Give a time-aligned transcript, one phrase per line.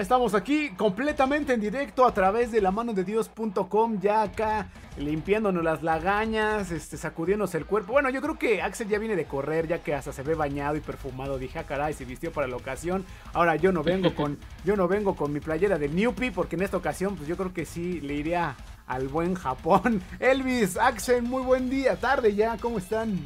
[0.00, 4.70] Ya estamos aquí completamente en directo a través de la mano de Dios.com, ya acá
[4.96, 7.92] limpiándonos las lagañas, este, sacudiéndose el cuerpo.
[7.92, 10.74] Bueno, yo creo que Axel ya viene de correr, ya que hasta se ve bañado
[10.74, 11.36] y perfumado.
[11.36, 13.04] Dije, ah, caray, se vistió para la ocasión.
[13.34, 16.62] Ahora yo no vengo con, yo no vengo con mi playera de Newpie, porque en
[16.62, 20.02] esta ocasión, pues yo creo que sí le iría al buen Japón.
[20.18, 23.20] Elvis, Axel, muy buen día, tarde ya, ¿cómo están?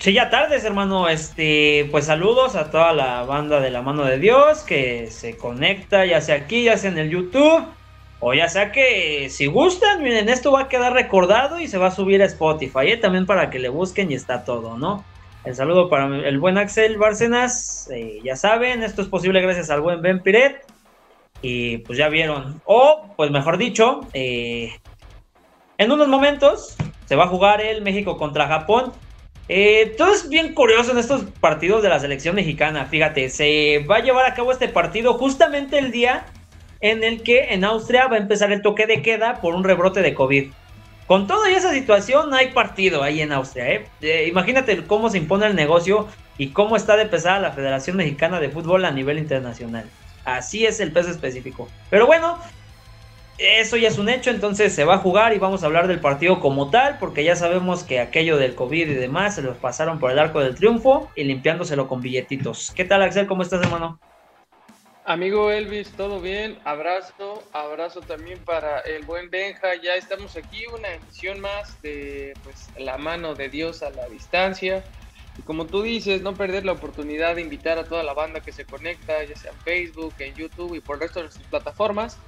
[0.00, 1.10] Sí, ya tardes, hermano.
[1.10, 6.06] Este, pues saludos a toda la banda de la mano de Dios que se conecta,
[6.06, 7.66] ya sea aquí, ya sea en el YouTube,
[8.18, 11.88] o ya sea que si gustan, miren, esto va a quedar recordado y se va
[11.88, 12.96] a subir a Spotify, ¿eh?
[12.96, 15.04] también para que le busquen y está todo, ¿no?
[15.44, 19.82] El saludo para el buen Axel Bárcenas, eh, ya saben, esto es posible gracias al
[19.82, 20.64] buen Ben Piret,
[21.42, 24.72] y pues ya vieron, o pues mejor dicho, eh,
[25.76, 28.92] en unos momentos se va a jugar el México contra Japón.
[29.52, 32.86] Eh, todo es bien curioso en estos partidos de la selección mexicana.
[32.86, 36.24] Fíjate, se va a llevar a cabo este partido justamente el día
[36.80, 40.02] en el que en Austria va a empezar el toque de queda por un rebrote
[40.02, 40.52] de COVID.
[41.08, 43.84] Con toda esa situación, hay partido ahí en Austria.
[44.00, 44.28] ¿eh?
[44.28, 46.06] Imagínate cómo se impone el negocio
[46.38, 49.84] y cómo está de pesada la Federación Mexicana de Fútbol a nivel internacional.
[50.24, 51.68] Así es el peso específico.
[51.90, 52.38] Pero bueno,
[53.40, 56.00] eso ya es un hecho, entonces se va a jugar y vamos a hablar del
[56.00, 59.98] partido como tal, porque ya sabemos que aquello del COVID y demás se los pasaron
[59.98, 62.70] por el arco del triunfo y limpiándoselo con billetitos.
[62.76, 63.26] ¿Qué tal, Axel?
[63.26, 63.98] ¿Cómo estás, hermano?
[65.06, 70.88] Amigo Elvis, todo bien, abrazo, abrazo también para el buen Benja, ya estamos aquí, una
[70.88, 74.84] edición más de pues la mano de Dios a la distancia.
[75.38, 78.52] Y como tú dices, no perder la oportunidad de invitar a toda la banda que
[78.52, 82.18] se conecta, ya sea en Facebook, en YouTube y por el resto de nuestras plataformas,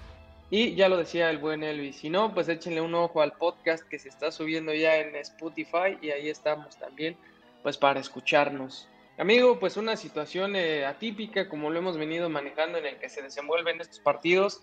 [0.55, 3.89] y ya lo decía el buen Elvis, si no, pues échenle un ojo al podcast
[3.89, 7.17] que se está subiendo ya en Spotify y ahí estamos también,
[7.63, 8.87] pues para escucharnos.
[9.17, 13.23] Amigo, pues una situación eh, atípica como lo hemos venido manejando en el que se
[13.23, 14.63] desenvuelven estos partidos,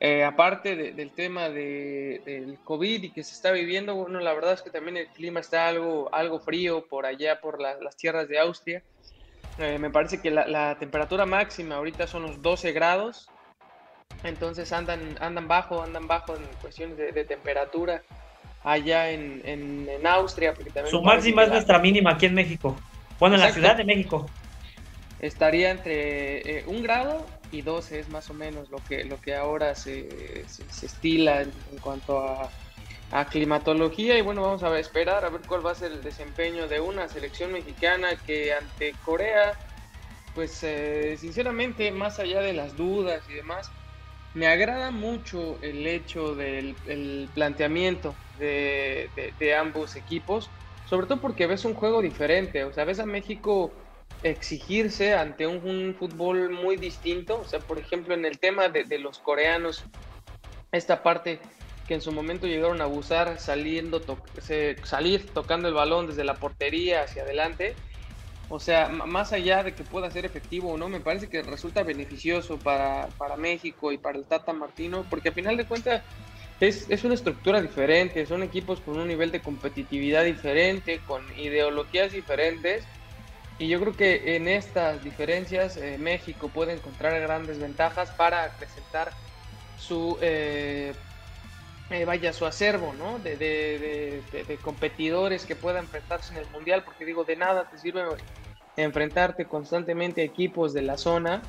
[0.00, 4.54] eh, aparte del tema de, del COVID y que se está viviendo, bueno, la verdad
[4.54, 8.40] es que también el clima está algo, algo frío por allá, por las tierras de
[8.40, 8.82] Austria.
[9.58, 13.28] Eh, me parece que la, la, temperatura máxima ahorita son los 12 grados,
[14.24, 18.02] entonces andan, andan bajo, andan bajo en cuestiones de, temperatura
[18.62, 20.54] allá en, en, Austria.
[20.54, 22.76] Porque también Su máxima es nuestra mínima aquí en México.
[23.18, 24.26] Bueno, en la Ciudad de México.
[25.20, 29.36] Estaría entre eh, un grado y 12 es más o menos lo que, lo que
[29.36, 32.50] ahora se, se, estila en, cuanto a,
[33.12, 34.18] a, climatología.
[34.18, 37.08] Y bueno, vamos a esperar a ver cuál va a ser el desempeño de una
[37.08, 39.52] selección mexicana que ante Corea,
[40.34, 43.70] pues eh, sinceramente, más allá de las dudas y demás,
[44.34, 50.50] me agrada mucho el hecho del planteamiento de, ambos equipos,
[50.88, 53.72] sobre todo porque ves un juego diferente, o sea, ves a México
[54.22, 59.18] exigirse ante un, fútbol muy distinto, o sea, por ejemplo, en el tema de, los
[59.18, 59.84] coreanos,
[60.72, 61.38] esta parte
[61.86, 64.00] que en su momento llegaron a abusar saliendo
[64.84, 67.74] salir tocando el balón desde la portería hacia adelante,
[68.54, 71.82] o sea, más allá de que pueda ser efectivo o no, me parece que resulta
[71.84, 73.08] beneficioso para,
[73.38, 76.02] México y para el Tata Martino, porque a final de cuentas
[76.60, 82.12] es, es, una estructura diferente, son equipos con un nivel de competitividad diferente, con ideologías
[82.12, 82.84] diferentes.
[83.58, 89.12] Y yo creo que en estas diferencias eh, México puede encontrar grandes ventajas para presentar
[89.78, 90.92] su, eh,
[91.88, 93.18] eh, vaya, su acervo, ¿no?
[93.18, 97.78] De, de, de, competidores que puedan enfrentarse en el Mundial, porque digo, de nada te
[97.78, 98.02] sirve
[98.76, 101.42] enfrentarte constantemente a equipos de la zona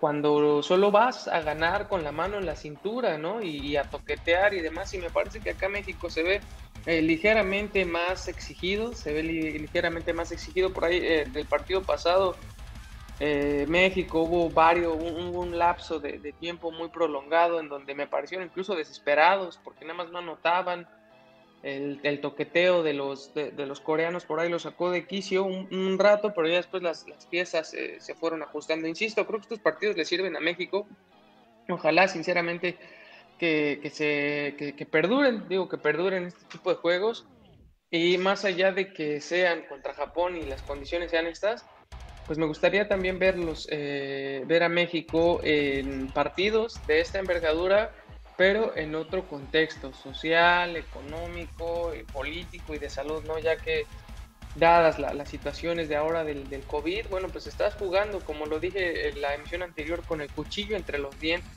[0.00, 3.42] cuando solo vas a ganar con la mano en la cintura, ¿no?
[3.42, 4.94] Y, a toquetear y demás.
[4.94, 6.40] Y me parece que acá México se ve
[6.86, 12.34] eh, ligeramente más exigido, se ve ligeramente más exigido por ahí eh, del partido pasado.
[13.22, 18.06] Eh, México hubo varios, un, un lapso de, de, tiempo muy prolongado en donde me
[18.06, 20.88] parecieron incluso desesperados porque nada más no anotaban
[21.62, 26.32] el, toqueteo de los, de, los coreanos por ahí lo sacó de quicio un, rato,
[26.34, 28.88] pero ya después las, piezas eh, se fueron ajustando.
[28.88, 30.86] Insisto, creo que estos partidos le sirven a México.
[31.68, 32.76] Ojalá, sinceramente,
[33.38, 37.26] que, se, que, perduren, digo, que perduren este tipo de juegos.
[37.90, 41.66] Y más allá de que sean contra Japón y las condiciones sean estas,
[42.26, 47.92] pues me gustaría también verlos, eh, ver a México en partidos de esta envergadura
[48.40, 53.38] pero en otro contexto social, económico, político y de salud, ¿no?
[53.38, 53.84] Ya que
[54.54, 59.10] dadas las situaciones de ahora del, del, COVID, bueno, pues estás jugando, como lo dije
[59.10, 61.50] en la emisión anterior, con el cuchillo entre los dientes,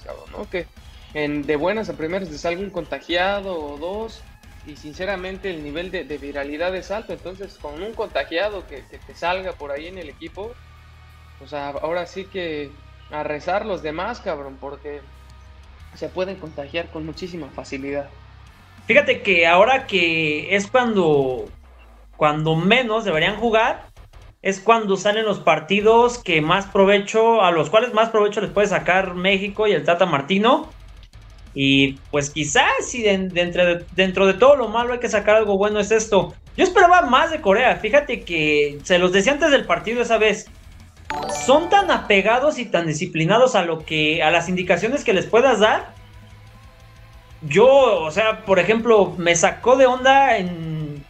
[0.00, 0.48] cabrón, ¿no?
[0.48, 0.66] Que
[1.12, 4.22] en, de buenas a primeras te salga un contagiado o dos,
[4.64, 9.14] y sinceramente el nivel de, viralidad es alto, entonces con un contagiado que, que, te
[9.16, 10.54] salga por ahí en el equipo,
[11.40, 12.70] pues ahora sí que
[13.10, 15.00] a rezar los demás, cabrón, porque
[15.94, 18.08] se pueden contagiar con muchísima facilidad.
[18.86, 21.46] Fíjate que ahora que es cuando,
[22.16, 23.88] cuando menos deberían jugar,
[24.40, 28.68] es cuando salen los partidos que más provecho, a los cuales más provecho les puede
[28.68, 30.70] sacar México y el Tata Martino.
[31.54, 35.58] Y pues quizás si dentro, de, dentro de todo lo malo hay que sacar algo
[35.58, 36.34] bueno es esto.
[36.56, 40.46] Yo esperaba más de Corea, fíjate que se los decía antes del partido esa vez.
[41.46, 45.60] Son tan apegados y tan disciplinados a lo que a las indicaciones que les puedas
[45.60, 45.94] dar.
[47.42, 51.04] Yo, o sea, por ejemplo, me sacó de onda en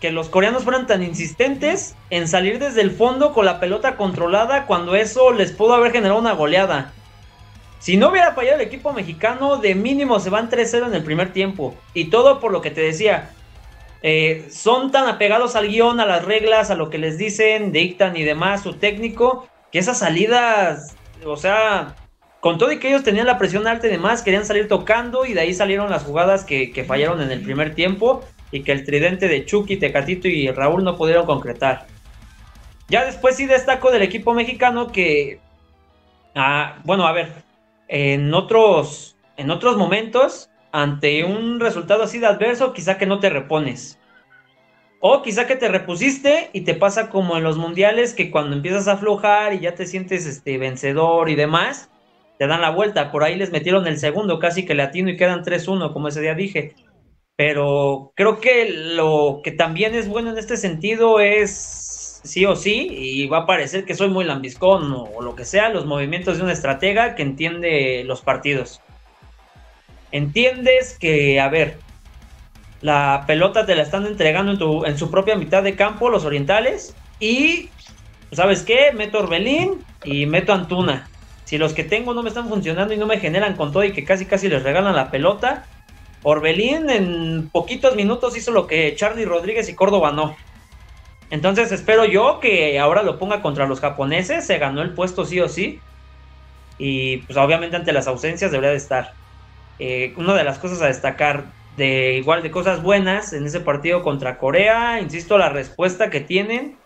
[0.00, 4.66] que los coreanos fueran tan insistentes en salir desde el fondo con la pelota controlada
[4.66, 6.92] cuando eso les pudo haber generado una goleada.
[7.80, 11.32] Si no hubiera fallado el equipo mexicano, de mínimo se van 3-0 en el primer
[11.32, 11.74] tiempo.
[11.94, 13.30] Y todo por lo que te decía.
[14.02, 18.16] Eh, son tan apegados al guion, a las reglas, a lo que les dicen, dictan
[18.16, 21.96] y demás, su técnico, que esas salidas, o sea,
[22.40, 25.34] con todo y que ellos tenían la presión alta y demás, querían salir tocando y
[25.34, 28.84] de ahí salieron las jugadas que, que fallaron en el primer tiempo y que el
[28.84, 31.86] tridente de Chucky, Tecatito y Raúl no pudieron concretar.
[32.88, 35.40] Ya después sí destaco del equipo mexicano que,
[36.34, 37.32] ah, bueno, a ver,
[37.86, 43.30] en otros, en otros momentos, ante un resultado así de adverso, quizá que no te
[43.30, 43.98] repones.
[45.00, 48.86] O quizá que te repusiste y te pasa como en los mundiales que cuando empiezas
[48.86, 51.90] a aflojar y ya te sientes este vencedor y demás,
[52.38, 53.10] te dan la vuelta.
[53.10, 56.34] Por ahí les metieron el segundo, casi que latino y quedan 3-1, como ese día
[56.34, 56.74] dije.
[57.36, 62.88] Pero creo que lo que también es bueno en este sentido es sí o sí,
[62.90, 66.44] y va a parecer que soy muy lambiscón o, lo que sea, los movimientos de
[66.44, 68.82] un estratega que entiende los partidos.
[70.12, 71.78] Entiendes que, a ver,
[72.80, 76.24] la pelota te la están entregando en, tu, en su propia mitad de campo, los
[76.24, 77.68] orientales, y,
[78.32, 78.92] ¿sabes qué?
[78.92, 81.08] Meto Orbelín y meto Antuna.
[81.44, 83.92] Si los que tengo no me están funcionando y no me generan con todo y
[83.92, 85.66] que casi casi les regalan la pelota,
[86.22, 90.36] Orbelín en poquitos minutos hizo lo que Charlie Rodríguez y Córdoba no.
[91.30, 94.46] Entonces espero yo que ahora lo ponga contra los japoneses.
[94.46, 95.80] Se ganó el puesto sí o sí.
[96.78, 99.12] Y pues obviamente ante las ausencias debería de estar.
[99.80, 101.46] Eh, una de las cosas a destacar
[101.78, 106.76] de igual de cosas buenas en ese partido contra Corea, insisto, la respuesta que tienen.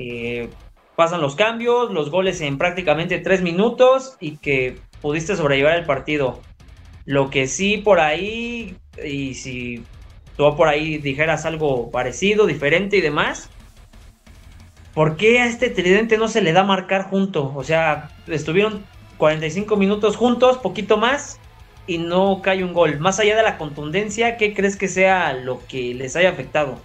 [0.00, 0.50] Eh,
[0.96, 6.40] pasan los cambios, los goles en prácticamente tres minutos y que pudiste sobrellevar el partido.
[7.04, 9.84] Lo que sí por ahí, y si
[10.36, 13.48] tú por ahí dijeras algo parecido, diferente y demás,
[14.92, 17.54] ¿por qué a este tridente no se le da marcar junto?
[17.54, 18.84] O sea, estuvieron
[19.18, 21.38] 45 minutos juntos, poquito más,
[21.88, 23.00] y no cae un gol.
[23.00, 26.78] Más allá de la contundencia, ¿qué crees que sea lo que les haya afectado?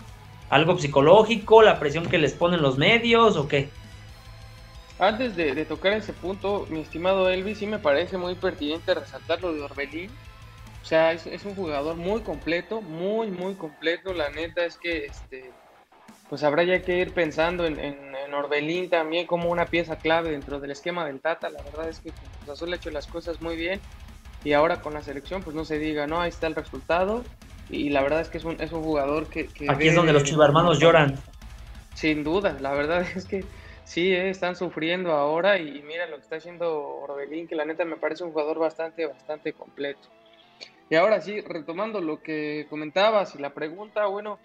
[0.49, 1.61] ¿Algo psicológico?
[1.61, 3.69] ¿La presión que les ponen los medios o qué?
[4.99, 9.53] Antes de, tocar ese punto, mi estimado Elvis, sí me parece muy pertinente resaltar lo
[9.53, 10.09] de Orbelín.
[10.81, 14.13] O sea, es, un jugador muy completo, muy, muy completo.
[14.13, 15.51] La neta es que, este,
[16.29, 20.71] pues habrá ya que ir pensando en, Orbelín también como una pieza clave dentro del
[20.71, 21.49] esquema del Tata.
[21.49, 23.79] La verdad es que Cruz Azul ha hecho las cosas muy bien.
[24.43, 27.23] Y ahora con la selección, pues no se diga, no, ahí está el resultado.
[27.69, 29.49] Y la verdad es que es un, es un jugador que...
[29.67, 31.15] Aquí es donde los chivarmanos lloran.
[31.95, 33.45] Sin duda, la verdad es que
[33.83, 37.83] Sí, eh, están sufriendo ahora y, mira lo que está haciendo Orbelín, que la neta
[37.85, 40.07] me parece un jugador bastante, bastante completo.
[40.89, 44.39] Y ahora sí, retomando lo que comentabas y la pregunta, bueno,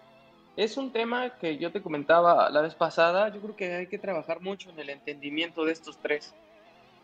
[0.57, 3.99] es un tema que yo te comentaba la vez pasada, yo creo que hay que
[3.99, 6.35] trabajar mucho en el entendimiento de estos tres.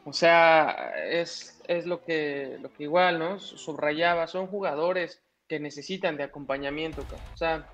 [0.04, 3.38] O sea, es, es lo, que, lo que igual, ¿no?
[3.38, 7.04] Subrayaba, son jugadores que necesitan de acompañamiento.
[7.32, 7.66] O sea,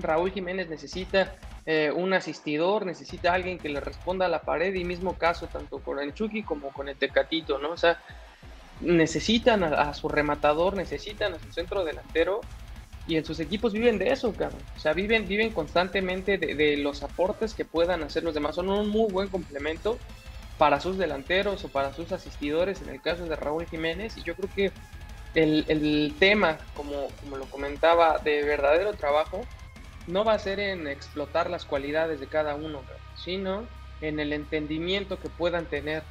[0.00, 4.84] Raúl Jiménez necesita eh, un asistidor, necesita alguien que le responda a la pared y
[4.84, 7.70] mismo caso tanto con el Chucky como con el Tecatito, ¿no?
[7.70, 8.02] O sea,
[8.80, 12.40] necesitan a, su rematador, necesitan a su centro delantero
[13.06, 14.60] y en sus equipos viven de eso, cabrón.
[14.76, 18.56] O sea, viven, viven constantemente de, los aportes que puedan hacer los demás.
[18.56, 19.98] Son un muy buen complemento
[20.58, 24.16] para sus delanteros o para sus asistidores, en el caso de Raúl Jiménez.
[24.16, 24.72] Y yo creo que
[25.34, 29.44] el, el tema, como, como lo comentaba, de verdadero trabajo,
[30.06, 32.82] no va a ser en explotar las cualidades de cada uno,
[33.16, 33.66] sino
[34.00, 36.02] en el entendimiento que puedan tener,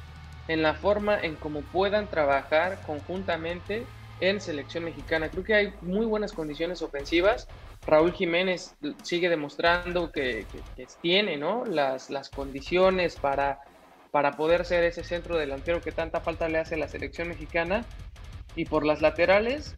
[0.48, 3.86] en la forma en cómo puedan trabajar conjuntamente
[4.20, 5.28] en selección mexicana.
[5.30, 7.48] Creo que hay muy buenas condiciones ofensivas.
[7.86, 10.46] Raúl Jiménez sigue demostrando que,
[11.00, 11.64] tiene ¿no?
[11.64, 13.60] las, las condiciones para,
[14.14, 17.84] para poder ser ese centro delantero que tanta falta le hace a la selección mexicana.
[18.54, 19.74] Y por las laterales,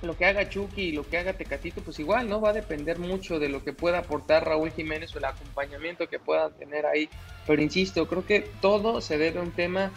[0.00, 2.40] lo que haga Chucky y lo que haga Tecatito, pues igual, ¿no?
[2.40, 6.18] Va a depender mucho de lo que pueda aportar Raúl Jiménez o el acompañamiento que
[6.18, 7.10] puedan tener ahí.
[7.46, 9.90] Pero insisto, creo que todo se debe a un tema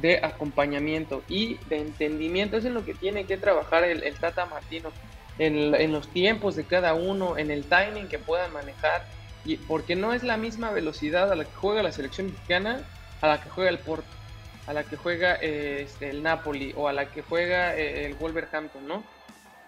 [0.00, 2.58] de acompañamiento y de entendimiento.
[2.58, 4.92] es en lo que tiene que trabajar el, Tata Martino,
[5.40, 9.04] en, en, los tiempos de cada uno, en el timing que puedan manejar.
[9.44, 12.86] Y porque no es la misma velocidad a la que juega la selección mexicana
[13.20, 14.08] a la que juega el Porto,
[14.66, 18.86] a la que juega este, el Napoli o a la que juega eh, el Wolverhampton,
[18.86, 19.02] ¿no?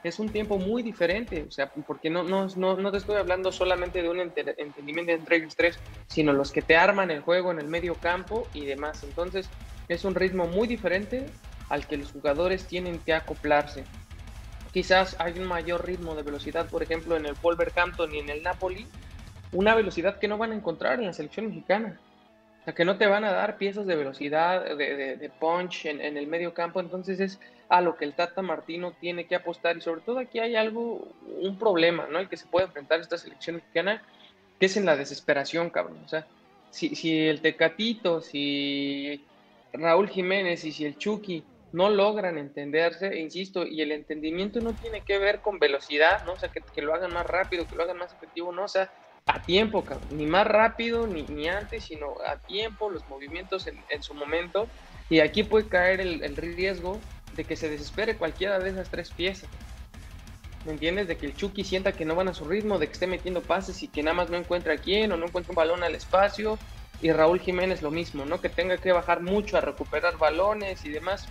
[0.02, 3.52] es un tiempo muy diferente, o sea, porque no, no, no, no te estoy hablando
[3.52, 5.78] solamente de un entendimiento entre ellos tres,
[6.08, 9.04] sino los que te arman el juego en el medio campo y demás.
[9.04, 9.48] Entonces,
[9.88, 11.26] es un ritmo muy diferente
[11.68, 13.84] al que los jugadores tienen que acoplarse.
[14.72, 18.42] Quizás hay un mayor ritmo de velocidad, por ejemplo, en el Wolverhampton y en el
[18.42, 18.86] Napoli,
[19.52, 22.00] una velocidad que no van a encontrar en la selección mexicana.
[22.62, 26.00] O sea, que no te van a dar piezas de velocidad, de, de, punch en,
[26.00, 26.78] el medio campo.
[26.78, 29.76] Entonces es a lo que el Tata Martino tiene que apostar.
[29.76, 31.08] Y sobre todo aquí hay algo,
[31.40, 32.20] un problema, ¿no?
[32.20, 34.00] El que se puede enfrentar esta selección mexicana,
[34.60, 35.98] que es en la desesperación, cabrón.
[36.04, 36.24] O sea,
[36.70, 39.24] si, si el Tecatito, si
[39.72, 41.42] Raúl Jiménez y si el Chucky
[41.72, 46.34] no logran entenderse, insisto, y el entendimiento no tiene que ver con velocidad, ¿no?
[46.34, 48.66] O sea, que, que lo hagan más rápido, que lo hagan más efectivo, ¿no?
[48.66, 48.88] O sea,
[49.26, 54.14] a tiempo, ni más rápido ni, ni, antes, sino a tiempo, los movimientos en, su
[54.14, 54.66] momento.
[55.08, 56.98] Y aquí puede caer el, riesgo
[57.36, 59.48] de que se desespere cualquiera de esas tres piezas.
[60.64, 61.08] ¿Me entiendes?
[61.08, 63.42] De que el Chucky sienta que no van a su ritmo, de que esté metiendo
[63.42, 65.94] pases y que nada más no encuentra a quién o no encuentra un balón al
[65.94, 66.58] espacio.
[67.00, 68.40] Y Raúl Jiménez lo mismo, ¿no?
[68.40, 71.26] Que tenga que bajar mucho a recuperar balones y demás.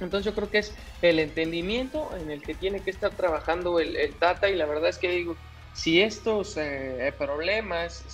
[0.00, 3.96] Entonces yo creo que es el entendimiento en el que tiene que estar trabajando el,
[3.96, 5.36] el Tata y la verdad es que digo,
[5.76, 8.04] si estos eh, problemas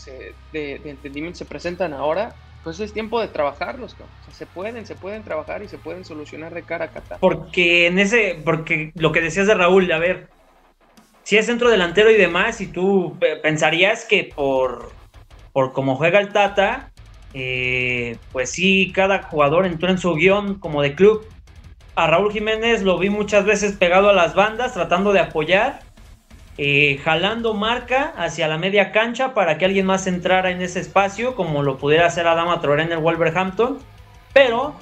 [0.52, 3.96] de, entendimiento se presentan ahora, pues es tiempo de trabajarlos,
[4.32, 7.18] se pueden, se pueden trabajar y se pueden solucionar de cara a Qatar.
[7.20, 10.28] Porque en ese, porque lo que decías de Raúl, a ver,
[11.22, 14.90] si es centro delantero y demás, y tú pensarías que por,
[15.52, 16.90] por cómo juega el Tata,
[17.32, 21.24] eh, pues sí, cada jugador entró en su guion como de club.
[21.94, 25.91] A Raúl Jiménez lo vi muchas veces pegado a las bandas, tratando de apoyar
[26.58, 31.34] eh, jalando marca hacia la media cancha para que alguien más entrara en ese espacio,
[31.34, 33.78] como lo pudiera hacer Adama Traoré en el Wolverhampton.
[34.34, 34.74] Pero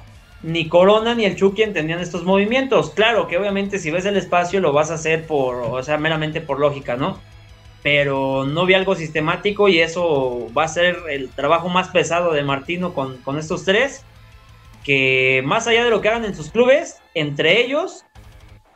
[0.43, 2.91] ni Corona ni el Chucky entendían estos movimientos.
[2.91, 6.41] Claro que obviamente si ves el espacio lo vas a hacer por, o sea, meramente
[6.41, 7.19] por lógica, ¿no?
[7.83, 12.43] Pero no vi algo sistemático y eso va a ser el trabajo más pesado de
[12.43, 14.05] Martino con, con estos tres.
[14.85, 18.05] Que más allá de lo que hagan en sus clubes, entre ellos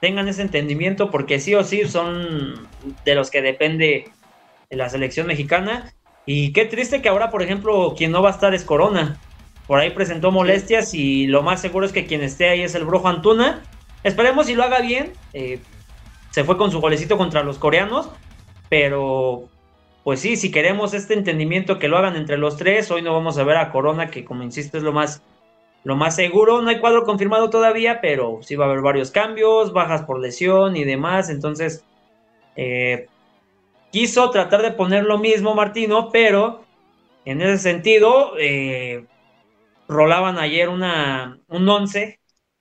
[0.05, 2.69] tengan ese entendimiento porque sí o sí son
[3.07, 4.11] de los que depende
[4.69, 5.95] de la selección mexicana.
[6.27, 9.19] Y qué triste que ahora, por ejemplo, quien no va a estar es Corona.
[9.67, 12.85] Por ahí presentó molestias y lo más seguro es que quien esté ahí es el
[12.85, 13.63] Brojo Antuna.
[14.03, 15.15] Esperemos si lo haga bien.
[15.33, 15.59] Eh,
[16.33, 18.11] se fue con su golecito contra los coreanos.
[18.69, 19.49] Pero,
[20.03, 23.39] pues sí, si queremos este entendimiento que lo hagan entre los tres, hoy no vamos
[23.39, 25.23] a ver a Corona, que como insisto es lo más
[25.85, 29.73] lo más seguro, no hay cuadro confirmado todavía, pero sí va a haber varios cambios,
[29.73, 31.29] bajas por lesión y demás.
[31.29, 31.85] Entonces,
[32.57, 33.07] eh,
[33.93, 36.65] quiso tratar de poner lo mismo Martino, pero
[37.25, 39.05] en ese sentido, eh,
[39.89, 42.19] rolaban ayer una, un 11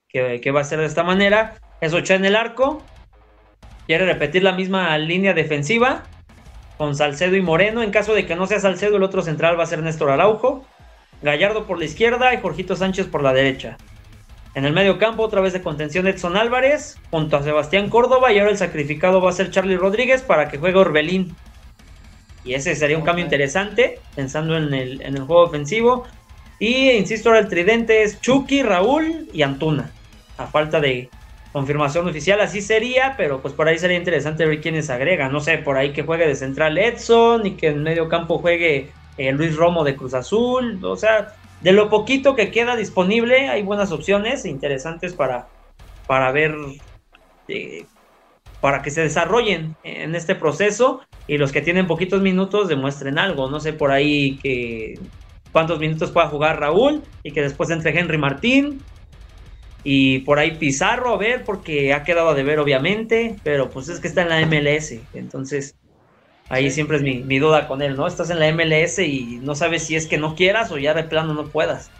[0.08, 1.54] que, va a ser de esta manera.
[1.80, 2.82] Es Ocha en el arco.
[3.86, 6.04] Quiere repetir la misma línea defensiva
[6.78, 7.82] con Salcedo y Moreno.
[7.82, 10.64] En caso de que no sea Salcedo, el otro central va a ser Néstor Araujo.
[11.22, 13.76] Gallardo por la izquierda y Jorgito Sánchez por la derecha.
[14.54, 18.38] En el medio campo, otra vez de contención Edson Álvarez, junto a Sebastián Córdoba, y
[18.38, 21.34] ahora el sacrificado va a ser Charlie Rodríguez para que juegue Orbelín.
[22.44, 26.04] Y ese sería un cambio interesante, pensando en el, en el juego ofensivo.
[26.60, 29.90] Y insisto, ahora el tridente es Chucky, Raúl y Antuna.
[30.36, 31.08] A falta de
[31.52, 35.32] confirmación oficial, así sería, pero pues por ahí sería interesante ver quiénes agregan.
[35.32, 38.90] No sé, por ahí que juegue de central Edson y que en medio campo juegue
[39.16, 43.62] eh, Luis Romo de Cruz Azul, o sea, de lo poquito que queda disponible, hay
[43.62, 45.48] buenas opciones interesantes para,
[46.06, 46.54] para ver,
[47.48, 47.86] eh,
[48.60, 53.50] para que se desarrollen en este proceso y los que tienen poquitos minutos demuestren algo,
[53.50, 54.98] no sé por ahí que
[55.52, 58.82] cuántos minutos pueda jugar Raúl y que después entre Henry Martín
[59.84, 64.00] y por ahí Pizarro, a ver, porque ha quedado a deber obviamente, pero pues es
[64.00, 65.76] que está en la MLS, entonces
[66.48, 68.06] Ahí siempre es mi, duda con él, ¿no?
[68.06, 71.04] Estás en la MLS y no sabes si es que no quieras o ya de
[71.04, 71.90] plano no puedas.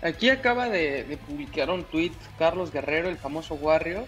[0.00, 4.06] Aquí acaba de, publicar un tweet Carlos Guerrero, el famoso Warrior.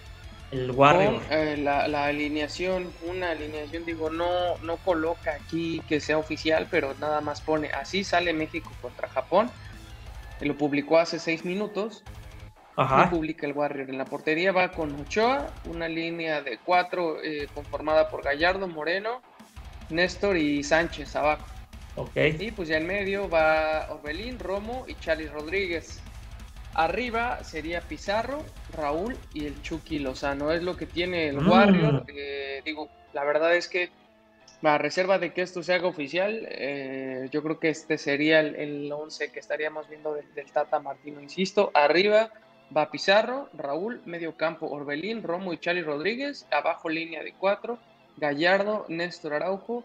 [0.51, 1.21] El Warrior.
[1.29, 7.19] Eh, la, alineación, una alineación, digo, no, no coloca aquí que sea oficial, pero nada
[7.19, 9.51] más pone, así sale México contra Japón.
[10.39, 12.03] Lo publicó hace seis minutos.
[12.75, 13.09] Ajá.
[13.09, 13.89] publica el Warrior.
[13.89, 19.21] En la portería va con Ochoa, una línea de cuatro eh, conformada por Gallardo, Moreno,
[19.89, 21.45] Néstor y Sánchez abajo.
[21.95, 22.15] Ok.
[22.39, 26.01] Y pues ya en medio va Orbelín, Romo y Charlie Rodríguez.
[26.73, 28.43] Arriba sería Pizarro,
[28.75, 30.51] Raúl y el Chucky Lozano.
[30.51, 31.49] Es lo que tiene el mm.
[31.49, 32.05] Warrior.
[32.07, 33.89] Eh, digo, la verdad es que
[34.63, 38.91] a reserva de que esto se haga oficial, eh, yo creo que este sería el
[38.91, 41.19] 11 que estaríamos viendo del, del, Tata Martino.
[41.19, 42.31] Insisto, arriba
[42.75, 46.47] va Pizarro, Raúl, medio campo, Orbelín, Romo y Charlie Rodríguez.
[46.51, 47.79] Abajo línea de cuatro,
[48.17, 49.83] Gallardo, Néstor Araujo,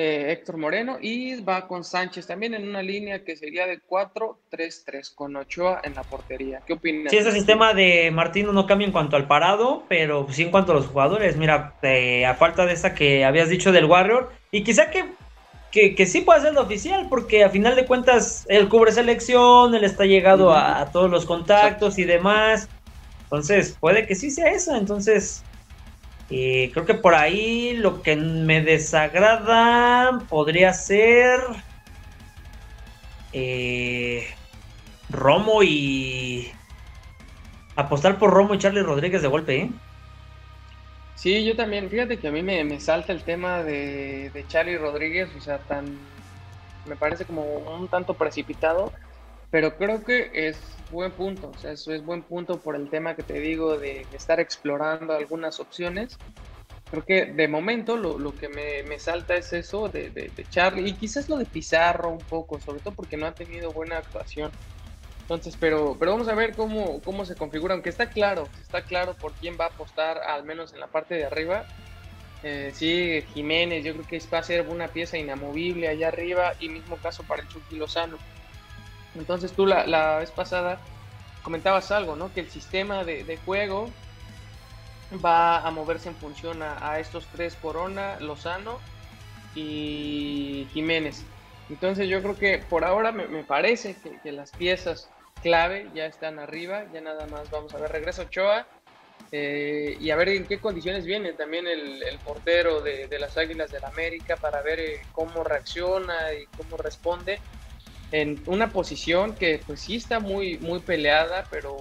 [0.00, 5.12] eh, Héctor Moreno y va con Sánchez también en una línea que sería de 4-3-3
[5.12, 6.62] con Ochoa en la portería.
[6.64, 7.10] ¿Qué opinas?
[7.10, 10.70] Sí, ese sistema de Martino no cambia en cuanto al parado, pero sí en cuanto
[10.70, 11.36] a los jugadores.
[11.36, 15.04] Mira, eh, a falta de esa que habías dicho del Warrior, y quizá que,
[15.96, 19.84] que, sí pueda ser lo oficial, porque a final de cuentas él cubre selección, él
[19.84, 22.68] está llegado a, a, todos los contactos y demás.
[23.24, 24.74] Entonces, puede que sí sea eso.
[24.76, 25.44] Entonces,
[26.30, 31.40] y creo que por ahí lo que me desagrada podría ser
[33.32, 34.26] eh,
[35.08, 36.50] Romo y
[37.76, 39.56] apostar por Romo y Charlie Rodríguez de golpe.
[39.56, 39.70] ¿eh?
[41.18, 41.90] Sí, yo también.
[41.90, 45.84] Fíjate que a mí me, salta el tema de, de Charlie Rodríguez, o sea, tan
[46.88, 48.92] me parece como un tanto precipitado,
[49.50, 50.58] pero creo que es
[50.90, 54.06] buen punto, o sea, eso es buen punto por el tema que te digo de,
[54.12, 56.18] estar explorando algunas opciones.
[56.90, 60.88] Creo que de momento lo, lo que me, me, salta es eso de, de, Charlie
[60.88, 64.50] y quizás lo de Pizarro un poco, sobre todo porque no ha tenido buena actuación.
[65.28, 69.12] Entonces, pero, pero vamos a ver cómo, cómo se configura, aunque está claro, está claro
[69.12, 71.66] por quién va a apostar, al menos en la parte de arriba.
[72.42, 76.70] Eh, sí, Jiménez, yo creo que va a ser una pieza inamovible allá arriba y
[76.70, 78.16] mismo caso para el Chucky Lozano.
[79.16, 80.80] Entonces tú la, vez pasada
[81.42, 82.32] comentabas algo, ¿no?
[82.32, 83.90] Que el sistema de, juego
[85.22, 88.78] va a moverse en función a, estos tres, Corona, Lozano
[89.54, 91.22] y Jiménez.
[91.68, 95.10] Entonces yo creo que por ahora me, parece que, las piezas
[95.42, 98.66] clave ya están arriba, ya nada más vamos a ver, regreso Ochoa
[99.30, 103.84] eh, y a ver en qué condiciones viene también el, portero de, las Águilas del
[103.84, 107.38] América para ver eh, cómo reacciona y cómo responde
[108.10, 111.76] en una posición que pues sí está muy, muy peleada, pero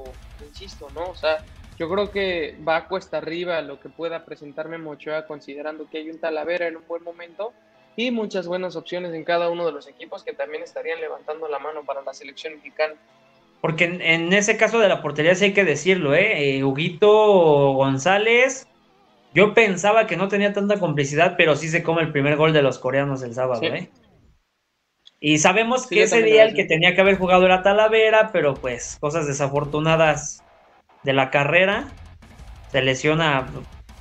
[0.45, 1.09] insisto, ¿no?
[1.09, 1.37] O sea,
[1.77, 6.09] yo creo que va a cuesta arriba lo que pueda presentarme Mochoa considerando que hay
[6.09, 7.53] un Talavera en un buen momento
[7.95, 11.59] y muchas buenas opciones en cada uno de los equipos que también estarían levantando la
[11.59, 12.95] mano para la selección mexicana.
[13.61, 16.57] Porque en, ese caso de la portería sí hay que decirlo, ¿eh?
[16.57, 16.63] ¿eh?
[16.63, 18.67] Huguito González,
[19.33, 22.61] yo pensaba que no tenía tanta complicidad, pero sí se come el primer gol de
[22.61, 23.89] los coreanos el sábado, ¿eh?
[25.19, 28.97] Y sabemos que ese día el que tenía que haber jugado era Talavera, pero pues
[28.99, 30.43] cosas desafortunadas
[31.03, 31.87] de la carrera.
[32.71, 33.47] Se lesiona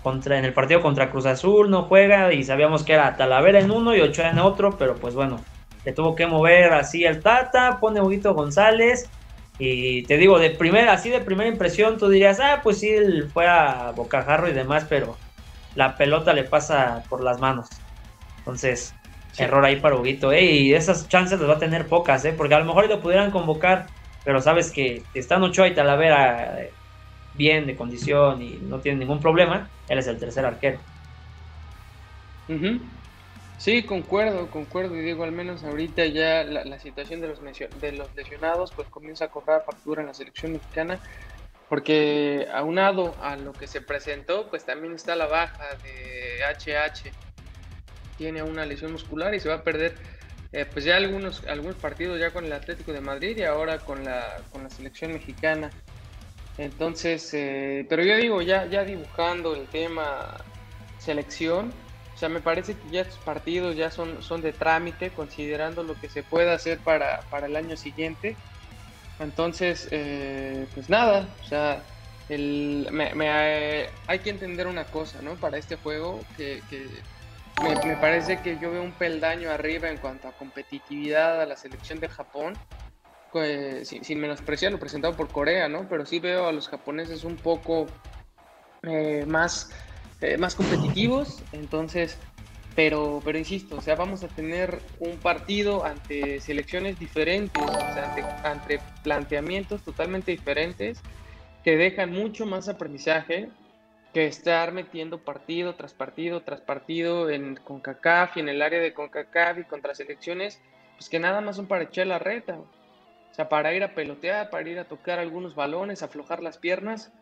[0.03, 3.71] contra, en el partido contra Cruz Azul, no juega y sabíamos que era Talavera en
[3.71, 5.43] uno y Ochoa en otro, pero pues bueno,
[5.87, 9.09] le tuvo que mover así el Tata, pone Huguito González.
[9.59, 13.31] Y te digo, de primera, así de primera impresión, tú dirías, ah, pues sí, él
[13.33, 15.23] fue a bocajarro y demás, pero
[15.75, 17.85] la pelota le pasa por las manos.
[18.39, 18.99] Entonces,
[19.37, 20.45] Error ahí para Huguito, ¿eh?
[20.47, 22.35] Y esas chances las va a tener pocas, ¿eh?
[22.35, 23.93] Porque a lo mejor lo pudieran convocar,
[24.23, 26.79] pero sabes que están Ochoa y Talavera eh,
[27.33, 30.87] bien de condición y no tienen ningún problema, él es el tercer arquero.
[33.59, 34.97] Sí, concuerdo, concuerdo.
[34.97, 37.41] Y digo, al menos ahorita ya la, situación de los,
[37.81, 41.01] de los lesionados pues comienza a cobrar factura en la selección mexicana.
[41.69, 47.11] Porque aunado a lo que se presentó, pues también está la baja de HH
[48.17, 49.95] tiene una lesión muscular y se va a perder
[50.53, 54.05] eh, pues ya algunos, algunos partidos ya con el Atlético de Madrid y ahora con
[54.05, 55.71] la, con la selección mexicana.
[56.57, 60.37] Entonces, eh, pero yo digo, ya, ya dibujando el tema
[60.99, 61.73] selección,
[62.17, 66.01] o sea, me parece que ya estos partidos ya son, son de trámite, considerando lo
[66.01, 68.37] que se puede hacer para, para el año siguiente.
[69.19, 71.83] Entonces, eh, pues nada, o sea,
[72.31, 75.35] el, me, hay que entender una cosa, ¿no?
[75.35, 76.63] Para este juego, que,
[77.63, 82.01] me, parece que yo veo un peldaño arriba en cuanto a competitividad a la selección
[82.01, 82.55] de Japón,
[83.31, 85.87] pues, sin, menospreciar lo presentado por Corea, ¿no?
[85.87, 87.89] Pero sí veo a los japoneses un poco
[88.85, 89.71] eh, más,
[90.21, 92.19] eh, más competitivos, entonces,
[92.75, 98.11] pero, pero insisto, o sea, vamos a tener un partido ante selecciones diferentes, o sea,
[98.11, 101.01] ante, ante planteamientos totalmente diferentes
[101.63, 103.51] que dejan mucho más aprendizaje,
[104.15, 108.95] que estar metiendo partido tras partido tras partido en CONCACAF y en el área de
[108.95, 110.59] CONCACAF y contra selecciones,
[110.97, 112.57] pues que nada más son para echar la reta.
[112.57, 117.13] O sea, para ir a pelotear, para ir a tocar algunos balones, aflojar las piernas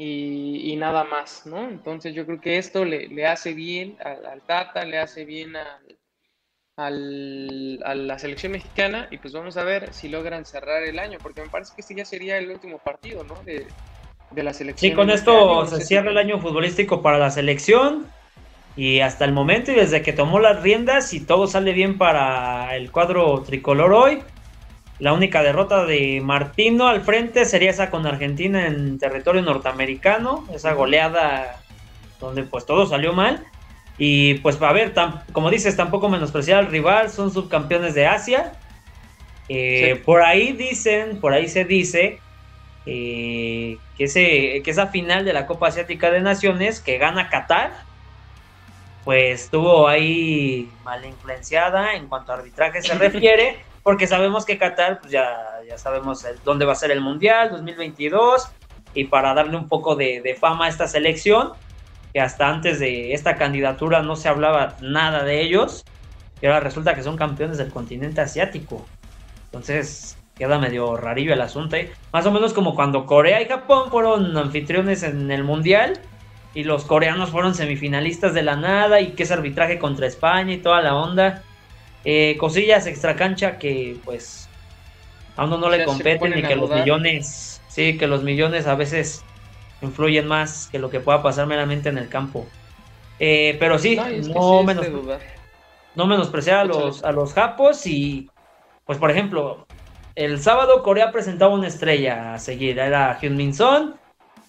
[0.00, 1.68] y, nada más, ¿no?
[1.68, 5.54] Entonces yo creo que esto le, hace bien al, Tata, le hace bien
[6.76, 11.18] al, a la selección mexicana y pues vamos a ver si logran cerrar el año,
[11.20, 13.42] porque me parece que este ya sería el último partido, ¿no?
[13.42, 13.66] De,
[14.30, 14.92] de la selección.
[14.92, 18.06] Sí, con esto se cierra el año futbolístico para la selección
[18.76, 22.76] y hasta el momento y desde que tomó las riendas y todo sale bien para
[22.76, 24.22] el cuadro tricolor hoy,
[24.98, 30.72] la única derrota de Martino al frente sería esa con Argentina en territorio norteamericano, esa
[30.72, 31.60] goleada
[32.18, 33.44] donde pues todo salió mal.
[33.96, 34.92] Y pues a ver,
[35.32, 38.52] como dices, tampoco menospreciar al rival, son subcampeones de Asia.
[39.48, 42.20] Eh, por ahí dicen, por ahí se dice
[42.86, 47.70] eh, que, ese, que esa final de la Copa Asiática de Naciones que gana Qatar,
[49.04, 55.00] pues estuvo ahí mal influenciada en cuanto a arbitraje se refiere porque sabemos que Qatar,
[55.00, 58.46] pues ya, ya sabemos dónde va a ser el Mundial 2022,
[58.92, 61.52] y para darle un poco de, fama a esta selección,
[62.12, 65.86] que hasta antes de esta candidatura no se hablaba nada de ellos,
[66.42, 68.84] y ahora resulta que son campeones del continente asiático.
[69.46, 71.76] Entonces queda medio rarillo el asunto.
[71.76, 71.90] ¿eh?
[72.12, 75.98] Más o menos como cuando Corea y Japón fueron anfitriones en el Mundial
[76.52, 80.58] y los coreanos fueron semifinalistas de la nada y que es arbitraje contra España y
[80.58, 81.42] toda la onda.
[82.04, 84.48] Eh, cosillas extra cancha que pues
[85.36, 89.24] a uno no le competen y que los millones, sí, que los millones a veces
[89.82, 92.46] influyen más que lo que pueda pasar meramente en el campo.
[93.18, 93.96] Eh, pero sí,
[94.34, 94.86] no, menos,
[95.94, 98.30] no menospreciar a los, a los japos y
[98.84, 99.66] pues por ejemplo,
[100.14, 103.96] el sábado Corea presentaba una estrella a seguir, era Hyun Min Son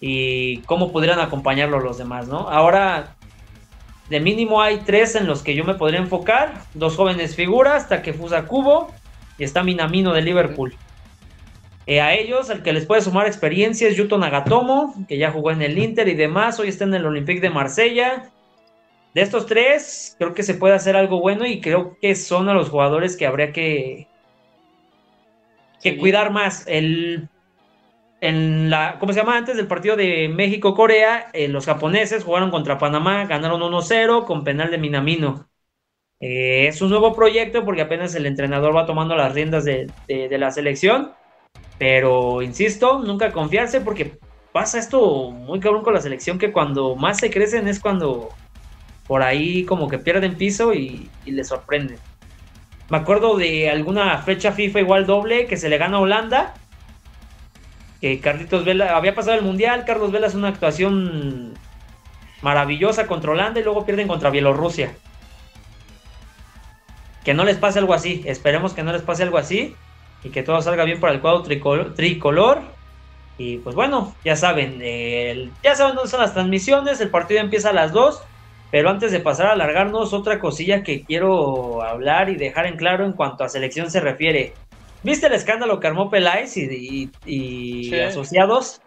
[0.00, 2.48] y cómo pudieran acompañarlo los demás, ¿no?
[2.48, 3.16] Ahora
[4.10, 6.64] de mínimo hay tres en los que yo me podría enfocar.
[6.74, 8.92] Dos jóvenes figuras, Takefusa Kubo
[9.38, 10.74] y está Minamino de Liverpool.
[11.86, 15.52] Eh, a ellos, el que les puede sumar experiencia es Yuto Nagatomo, que ya jugó
[15.52, 18.30] en el Inter y demás, hoy está en el Olympique de Marsella.
[19.14, 22.54] De estos tres, creo que se puede hacer algo bueno y creo que son a
[22.54, 24.08] los jugadores que habría que,
[25.80, 26.64] que cuidar más.
[26.66, 27.28] El
[28.20, 29.36] en la, ¿cómo se llama?
[29.36, 34.70] Antes del partido de México-Corea, eh, los japoneses jugaron contra Panamá, ganaron 1-0 con penal
[34.70, 35.48] de Minamino.
[36.20, 40.50] Eh, es un nuevo proyecto porque apenas el entrenador va tomando las riendas de, la
[40.50, 41.12] selección.
[41.78, 44.18] Pero insisto, nunca confiarse porque
[44.52, 48.28] pasa esto muy cabrón con la selección que cuando más se crecen es cuando
[49.06, 51.98] por ahí como que pierden piso y, y les sorprenden.
[52.90, 56.54] Me acuerdo de alguna fecha FIFA igual doble que se le gana a Holanda
[58.00, 61.54] que Carlitos Vela había pasado el mundial, Carlos Vela es una actuación
[62.42, 64.94] maravillosa contra Holanda y luego pierden contra Bielorrusia.
[67.24, 69.74] Que no les pase algo así, esperemos que no les pase algo así
[70.24, 71.42] y que todo salga bien para el cuadro
[71.94, 72.62] tricolor.
[73.36, 74.80] Y pues bueno, ya saben,
[75.62, 78.22] ya saben dónde son las transmisiones, el partido empieza a las 2,
[78.70, 83.04] pero antes de pasar a alargarnos, otra cosilla que quiero hablar y dejar en claro
[83.04, 84.54] en cuanto a selección se refiere.
[85.02, 87.10] ¿Viste el escándalo que armó Peláez y,
[88.06, 88.82] asociados?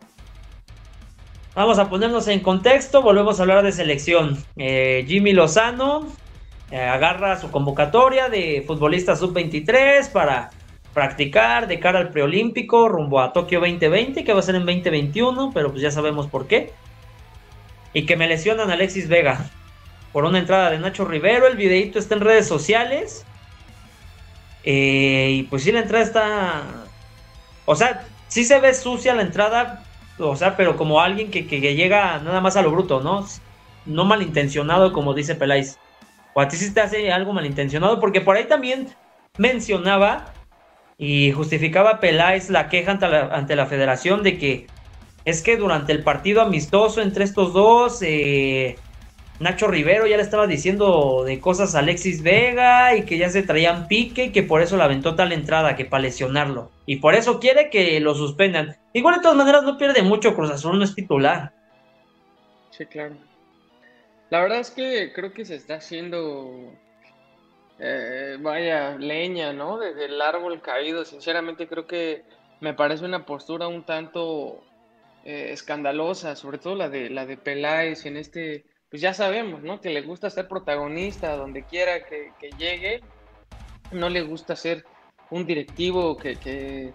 [1.56, 4.38] Vamos a ponernos en contexto, volvemos a hablar de selección.
[4.56, 6.08] Eh, Jimmy Lozano
[6.72, 10.50] eh, agarra su convocatoria de futbolista sub-23 para
[10.94, 15.52] practicar de cara al preolímpico rumbo a Tokio 2020, que va a ser en 2021,
[15.54, 16.72] pero pues ya sabemos por qué.
[17.94, 19.50] Y que me lesionan a Alexis Vega
[20.12, 21.48] por una entrada de Nacho Rivero.
[21.48, 23.26] El videito está en redes sociales.
[24.64, 26.64] Eh, y pues sí, la entrada está.
[27.66, 29.84] O sea, sí se ve sucia la entrada.
[30.20, 33.26] O sea, pero como alguien que, llega nada más a lo bruto, ¿no?
[33.86, 35.78] No malintencionado, como dice Peláez.
[36.34, 38.90] O a ti sí te hace algo malintencionado, porque por ahí también
[39.38, 40.34] mencionaba
[40.98, 44.68] y justificaba Peláez la queja ante la, ante la federación de que
[45.26, 48.78] es que durante el partido amistoso entre estos dos, eh,
[49.40, 53.44] Nacho Rivero ya le estaba diciendo de cosas a Alexis Vega y que ya se
[53.44, 56.72] traían pique y que por eso la aventó tal entrada que para lesionarlo.
[56.86, 58.78] Y por eso quiere que lo suspendan.
[58.94, 61.52] Igual de todas maneras no pierde mucho, Cruz Azul no es titular.
[62.70, 63.16] Sí, claro.
[64.30, 66.72] La verdad es que creo que se está haciendo,
[67.80, 69.78] eh, vaya, leña, ¿no?
[69.78, 71.06] Desde el árbol caído.
[71.06, 72.24] Sinceramente creo que
[72.62, 74.64] me parece una postura un tanto
[75.26, 79.82] eh, escandalosa, sobre todo la de, la de Peláez en este pues ya sabemos, ¿no?
[79.82, 82.30] Que le gusta ser protagonista donde quiera que,
[82.60, 83.02] llegue.
[83.92, 84.86] No le gusta ser
[85.32, 86.94] un directivo que, que,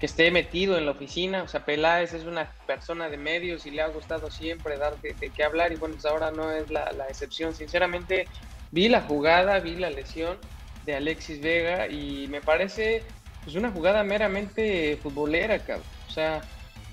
[0.00, 1.42] esté metido en la oficina.
[1.42, 5.12] O sea, Peláez es una persona de medios y le ha gustado siempre dar de,
[5.34, 5.72] qué hablar.
[5.72, 7.52] Y bueno, pues ahora no es la, la, excepción.
[7.52, 8.28] Sinceramente,
[8.70, 10.38] vi la jugada, vi la lesión
[10.86, 13.02] de Alexis Vega y me parece
[13.42, 15.82] pues una jugada meramente futbolera, cabrón.
[16.06, 16.42] O sea,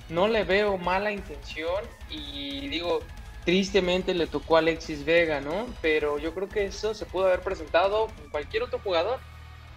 [0.08, 3.04] no le veo mala intención y digo,
[3.44, 5.66] tristemente le tocó a Alexis Vega, ¿no?
[5.80, 9.20] Pero yo creo que eso se pudo haber presentado con cualquier otro jugador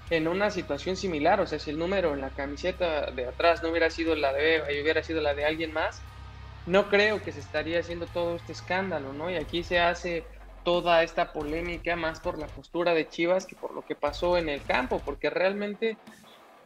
[0.09, 3.69] en una situación similar, o sea, si el número en la camiseta de atrás no
[3.69, 6.03] hubiera sido la de Vega y hubiera sido la de alguien más,
[6.65, 9.31] no creo que se estaría haciendo todo este escándalo, ¿no?
[9.31, 10.27] Y aquí se hace
[10.63, 14.49] toda esta polémica más por la postura de Chivas que por lo que pasó en
[14.49, 15.97] el campo, porque realmente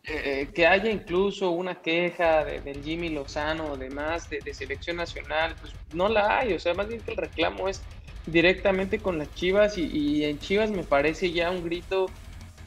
[0.04, 4.98] eh, que haya incluso una queja de, del Jimmy Lozano o demás de, de, selección
[4.98, 7.82] nacional, pues no la hay, o sea, más bien que el reclamo es
[8.26, 12.08] directamente con las Chivas y, en Chivas me parece ya un grito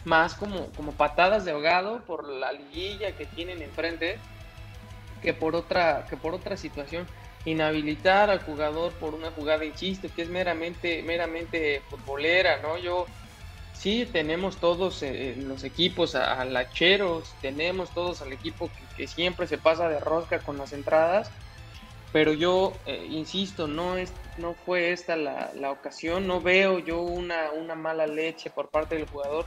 [0.05, 4.19] más como, como patadas de ahogado por la liguilla que tienen enfrente
[5.23, 7.07] que por otra, que por otra situación
[7.45, 12.79] inhabilitar al jugador por una jugada, insisto, que es meramente, meramente futbolera, ¿no?
[12.79, 13.07] Yo
[13.83, 19.47] sí tenemos todos eh, en los equipos a, lacheros, tenemos todos al equipo que, siempre
[19.47, 21.31] se pasa de rosca con las entradas,
[22.13, 27.01] pero yo eh, insisto, no es, no fue esta la, la, ocasión, no veo yo
[27.01, 29.47] una, una mala leche por parte del jugador.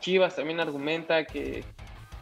[0.00, 1.62] Chivas también argumenta que,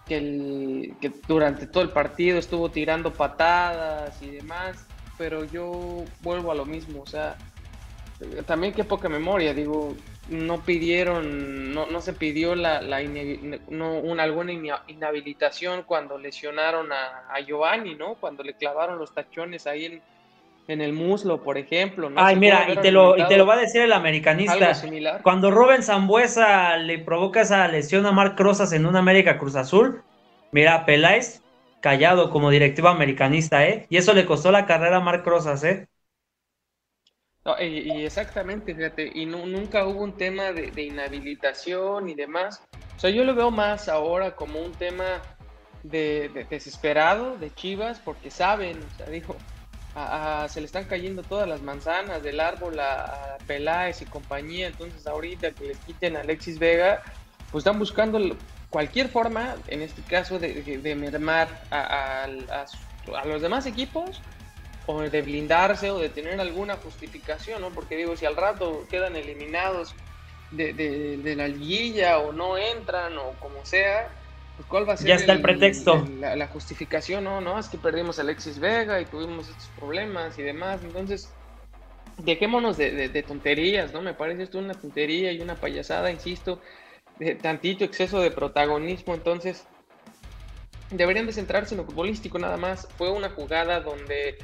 [0.07, 4.85] que durante todo el partido estuvo tirando patadas y demás
[5.19, 7.37] pero yo vuelvo a lo mismo, o sea,
[8.47, 9.95] también qué poca memoria, digo,
[10.29, 14.53] no pidieron, no, no se pidió la, la no, una, alguna
[14.87, 18.14] inhabilitación cuando lesionaron a, a, Giovanni, ¿no?
[18.14, 20.03] Cuando le clavaron los tachones ahí en,
[20.69, 22.11] en el muslo, por ejemplo.
[22.11, 22.21] ¿no?
[22.21, 24.73] Ay, mira, y te, lo, y te lo va a decir el americanista.
[25.23, 30.03] Cuando Rubén Zambuesa le provoca esa lesión a Marc Rosas en un América Cruz Azul,
[30.53, 31.43] mira, Peláez
[31.81, 33.87] callado como directivo americanista, ¿eh?
[33.88, 35.88] Y eso le costó la carrera a Marc Rosas, ¿eh?
[37.61, 42.62] Y, exactamente, fíjate, y nunca hubo un tema de, inhabilitación y demás.
[42.96, 45.22] O sea, yo lo veo más ahora como un tema
[45.83, 49.37] de, desesperado de Chivas, porque saben, o sea, dijo,
[50.48, 55.07] se le están cayendo todas las manzanas del árbol a, a, Peláez y compañía, entonces
[55.07, 57.03] ahorita que les quiten a Alexis Vega,
[57.51, 58.20] pues están buscando
[58.70, 64.20] cualquier forma, en este caso, de, de mermar a, a, los demás equipos
[64.90, 67.68] o de blindarse o de tener alguna justificación, ¿no?
[67.68, 69.94] Porque digo, si al rato quedan eliminados
[70.51, 74.09] de, de, la liguilla o no entran o como sea,
[74.57, 76.09] pues cuál va a ser ya está el, pretexto.
[76.18, 77.42] la, justificación, ¿no?
[77.42, 81.31] No, es que perdimos a Alexis Vega y tuvimos estos problemas y demás, entonces
[82.16, 84.01] dejémonos de, de tonterías, ¿no?
[84.01, 86.62] Me parece esto una tontería y una payasada, insisto
[87.18, 89.64] de tantito exceso de protagonismo, entonces
[90.90, 92.88] deberían de centrarse en lo futbolístico nada más.
[92.96, 94.38] Fue una jugada donde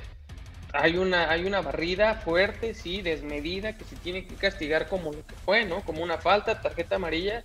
[0.74, 5.24] hay una, hay una barrida fuerte, sí, desmedida, que se tiene que castigar como lo
[5.24, 5.82] que fue, ¿no?
[5.82, 7.44] Como una falta, tarjeta amarilla.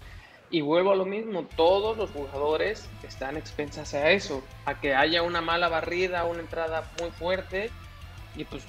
[0.49, 5.21] Y vuelvo a lo mismo, todos los jugadores están expensas a eso, a que haya
[5.21, 7.69] una mala barrida, una entrada muy fuerte,
[8.35, 8.63] y pues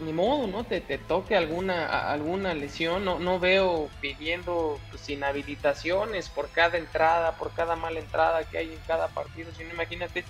[0.00, 0.64] ni modo, ¿no?
[0.64, 7.38] Te, te toque alguna, alguna lesión, no, no veo pidiendo pues, inhabilitaciones por cada entrada,
[7.38, 10.24] por cada mala entrada que hay en cada partido, sino imagínate,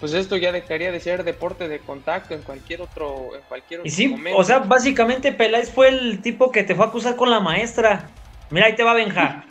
[0.00, 3.88] pues esto ya dejaría de ser deporte de contacto en cualquier otro, en cualquier otro
[3.88, 7.30] y sí, O sea, básicamente Peláez fue el tipo que te fue a acusar con
[7.30, 8.08] la maestra.
[8.50, 9.44] Mira, ahí te va Benja.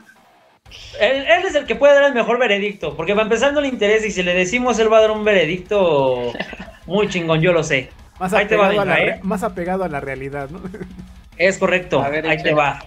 [0.99, 3.67] él, él, es el que puede dar el mejor veredicto, porque para empezar no le
[3.67, 6.31] interesa y si le decimos él va a dar un veredicto
[6.85, 7.89] muy chingón, yo lo sé.
[8.19, 9.19] Más, ahí apegado, te va, a la, ¿eh?
[9.23, 10.61] más apegado a la realidad, ¿no?
[11.37, 12.79] Es correcto, ahí te va.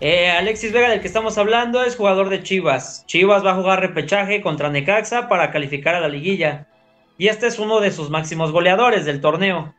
[0.00, 3.04] Eh, Alexis Vega, del que estamos hablando, es jugador de Chivas.
[3.06, 6.66] Chivas va a jugar repechaje contra Necaxa para calificar a la liguilla.
[7.16, 9.74] Y este es uno de sus máximos goleadores del torneo.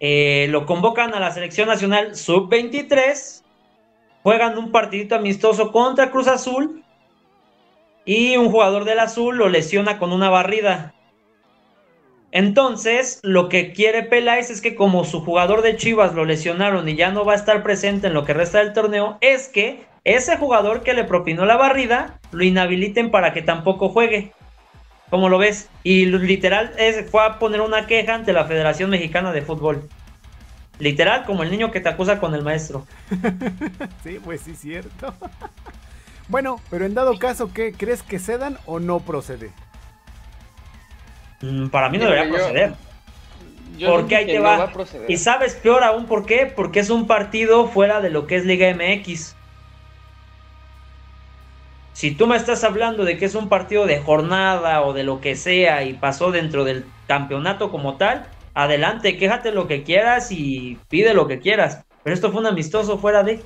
[0.00, 3.42] Eh, lo convocan a la selección nacional sub-23.
[4.22, 6.84] Juegan un partidito amistoso contra Cruz Azul.
[8.04, 10.94] Y un jugador del Azul lo lesiona con una barrida.
[12.32, 16.96] Entonces, lo que quiere Peláez es que como su jugador de Chivas lo lesionaron y
[16.96, 20.38] ya no va a estar presente en lo que resta del torneo, es que ese
[20.38, 24.32] jugador que le propinó la barrida lo inhabiliten para que tampoco juegue.
[25.12, 25.68] ¿Cómo lo ves?
[25.82, 29.86] Y literal es, fue a poner una queja ante la Federación Mexicana de Fútbol.
[30.78, 32.86] Literal, como el niño que te acusa con el maestro.
[34.02, 35.14] sí, pues sí, cierto.
[36.28, 39.50] bueno, pero en dado caso, ¿qué crees que cedan o no procede?
[41.42, 42.72] Mm, para mí no debería proceder.
[43.84, 44.72] porque ahí te va.
[45.08, 48.46] y sabes peor aún por qué, porque es un partido fuera de lo que es
[48.46, 49.36] Liga MX.
[51.92, 55.20] Si tú me estás hablando de que es un partido de jornada o de lo
[55.20, 60.78] que sea y pasó dentro del campeonato como tal, adelante, quéjate lo que quieras y
[60.88, 61.84] pide lo que quieras.
[62.02, 63.40] Pero esto fue un amistoso fuera de.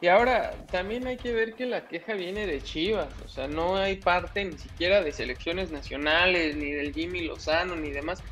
[0.00, 3.76] Y ahora también hay que ver que la queja viene de Chivas, o sea, no
[3.76, 8.22] hay parte ni siquiera de selecciones nacionales, ni del Jimmy Lozano, ni demás,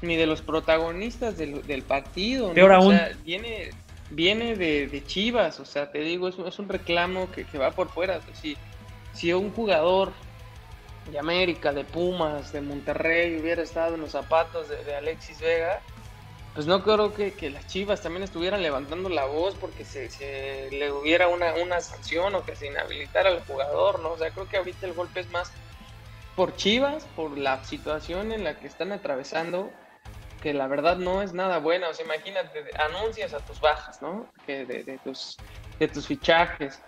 [0.00, 2.54] ni de los protagonistas del, partido.
[2.54, 2.94] Peor aún.
[2.94, 3.68] O sea, viene,
[4.10, 8.20] viene de, Chivas, o sea, te digo, es, es un reclamo que, va por fuera.
[8.34, 8.56] si,
[9.12, 10.12] si un jugador
[11.10, 15.80] de América, de Pumas, de Monterrey hubiera estado en los zapatos de Alexis Vega,
[16.54, 20.68] pues no creo que, que, las Chivas también estuvieran levantando la voz porque se, se,
[20.72, 24.12] le hubiera una, una sanción o que se inhabilitara al jugador, ¿no?
[24.12, 25.52] O sea, creo que ahorita el golpe es más
[26.34, 29.70] por Chivas, por la situación en la que están atravesando,
[30.40, 31.88] que la verdad no es nada buena.
[31.88, 34.26] O sea, imagínate, anuncias a tus bajas, ¿no?
[34.46, 35.36] Que de, tus,
[35.78, 36.80] de tus fichajes.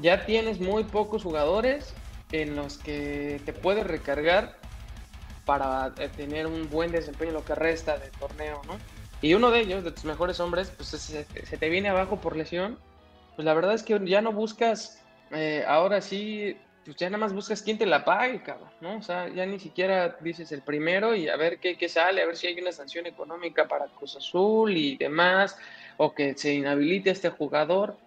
[0.00, 1.94] Ya tienes muy pocos jugadores
[2.32, 4.58] en los que te puedes recargar
[5.44, 8.78] para eh, tener un buen desempeño lo que resta del torneo, ¿no?
[9.20, 12.78] y uno de ellos, de tus mejores hombres, pues se, te viene abajo por lesión,
[13.34, 16.56] pues la verdad es que ya no buscas, eh, ahora sí,
[16.88, 18.96] pues ya nada más buscas quién te la pague, cabrón, ¿no?
[18.96, 22.26] O sea, ya ni siquiera dices el primero y a ver qué, qué sale, a
[22.26, 25.58] ver si hay una sanción económica para Cruz Azul y demás,
[25.98, 27.98] o que se inhabilite este jugador.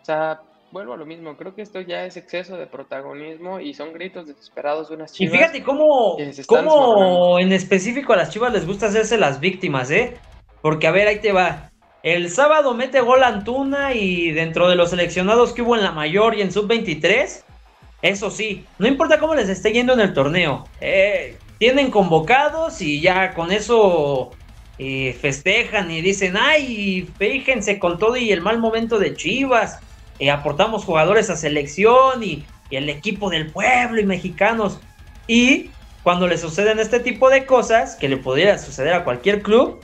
[0.00, 3.74] O sea, vuelvo a lo mismo, creo que esto ya es exceso de protagonismo y
[3.74, 5.34] son gritos desesperados de unas chivas.
[5.34, 10.16] Y fíjate cómo, cómo en específico a las chivas les gusta hacerse las víctimas, ¿eh?
[10.62, 11.70] Porque, a ver, ahí te va.
[12.02, 16.34] El sábado mete gol Antuna y dentro de los seleccionados que hubo en la mayor
[16.34, 17.44] y en sub-23,
[18.02, 23.00] eso sí, no importa cómo les esté yendo en el torneo, eh, tienen convocados y
[23.00, 24.30] ya con eso
[24.78, 29.78] eh, festejan y dicen, ay, fíjense con todo y el mal momento de Chivas,
[30.18, 34.78] eh, aportamos jugadores a selección y, el equipo del pueblo y mexicanos.
[35.26, 35.70] Y
[36.04, 39.80] cuando le suceden este tipo de cosas, que le podría suceder a cualquier club,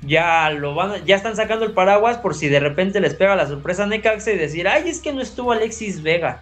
[0.00, 3.46] ya lo van, ya están sacando el paraguas por si de repente les pega la
[3.46, 6.40] sorpresa a Necaxa y decir, ay, es que no estuvo Alexis Vega.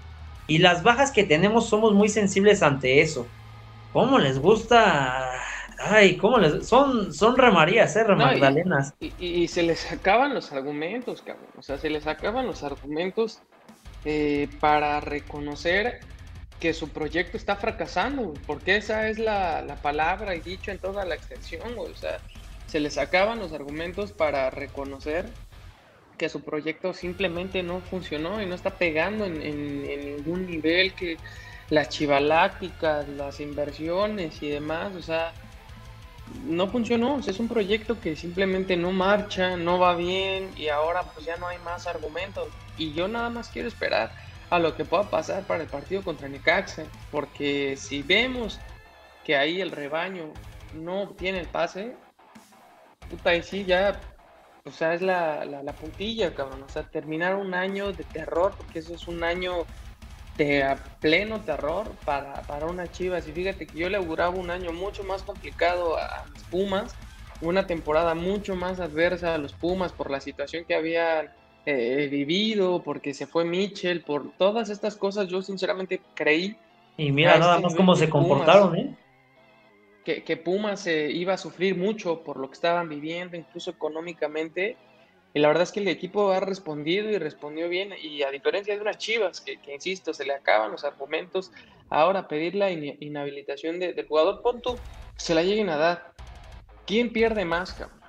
[0.50, 3.24] Y las bajas que tenemos somos muy sensibles ante eso.
[3.92, 5.30] ¿Cómo les gusta?
[5.78, 8.92] Ay, ¿cómo les son son remarías, eh, remagdalenas.
[8.98, 11.46] y, se les acaban los argumentos, cabrón.
[11.56, 13.38] O sea, se les acaban los argumentos
[14.04, 16.00] eh, para reconocer
[16.58, 21.04] que su proyecto está fracasando, porque esa es la, la palabra y dicho en toda
[21.04, 22.18] la extensión, O sea,
[22.66, 25.26] se les acaban los argumentos para reconocer
[26.20, 31.16] que su proyecto simplemente no funcionó y no está pegando en, ningún nivel, que
[31.70, 35.32] las chivalácticas, las inversiones y demás, o sea,
[36.44, 41.24] no funcionó, es un proyecto que simplemente no marcha, no va bien y ahora pues
[41.24, 42.48] ya no hay más argumentos.
[42.76, 44.12] Y yo nada más quiero esperar
[44.50, 48.60] a lo que pueda pasar para el partido contra Necaxa, porque si vemos
[49.24, 50.34] que ahí el rebaño
[50.74, 51.94] no tiene el pase,
[53.08, 53.98] puta, y sí, ya,
[54.64, 56.62] o sea, es la, la, puntilla, cabrón.
[56.62, 59.64] O sea, terminar un año de terror, porque eso es un año
[60.36, 63.26] de pleno terror para, para una Chivas.
[63.28, 66.94] Y fíjate que yo le auguraba un año mucho más complicado a los Pumas,
[67.40, 71.30] una temporada mucho más adversa a los Pumas por la situación que habían
[71.66, 76.56] eh, vivido, porque se fue Mitchell, por todas estas cosas, yo sinceramente creí.
[76.96, 78.96] Y mira nada este más cómo se comportaron, ¿eh?
[80.04, 84.76] Que, que Pumas se iba a sufrir mucho por lo que estaban viviendo, incluso económicamente.
[85.32, 87.92] Y la verdad es que el equipo ha respondido y respondió bien.
[88.00, 91.52] Y a diferencia de unas chivas, que, insisto, se le acaban los argumentos,
[91.88, 94.76] ahora pedir la inhabilitación del jugador, punto,
[95.16, 96.12] se la lleguen a dar.
[96.86, 98.00] ¿Quién pierde más, cabrón?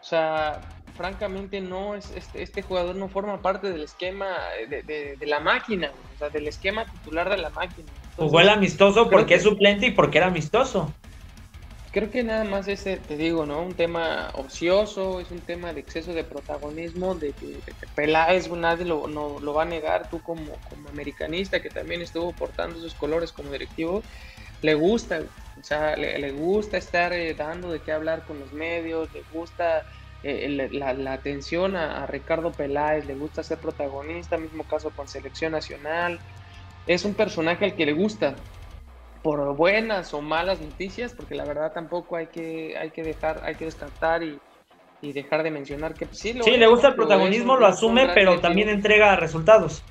[0.00, 0.60] O sea,
[0.96, 4.36] francamente, no es este, este jugador no forma parte del esquema
[4.68, 4.82] de,
[5.18, 7.88] de, la máquina, o sea, del esquema titular de la máquina.
[8.16, 10.92] Jugó el amistoso porque es suplente y porque era amistoso.
[11.92, 13.60] Creo que nada más ese, te digo, ¿no?
[13.60, 17.58] Un tema ocioso, es un tema de exceso de protagonismo, de que,
[17.94, 22.32] Peláez nadie lo, no, lo va a negar, tú como, como americanista que también estuvo
[22.32, 24.02] portando sus colores como directivo,
[24.62, 25.20] le gusta,
[25.60, 29.84] o sea, le, gusta estar eh, dando de qué hablar con los medios, le gusta
[30.22, 35.52] eh, la, atención a, a, Ricardo Peláez, le gusta ser protagonista, mismo caso con selección
[35.52, 36.20] nacional,
[36.86, 38.34] es un personaje al que le gusta,
[39.22, 43.54] por buenas o malas noticias, porque la verdad tampoco hay que, hay que dejar, hay
[43.54, 44.38] que descartar y,
[45.00, 49.16] dejar de mencionar que sí, sí le gusta el protagonismo, lo, asume, pero también entrega
[49.16, 49.82] resultados.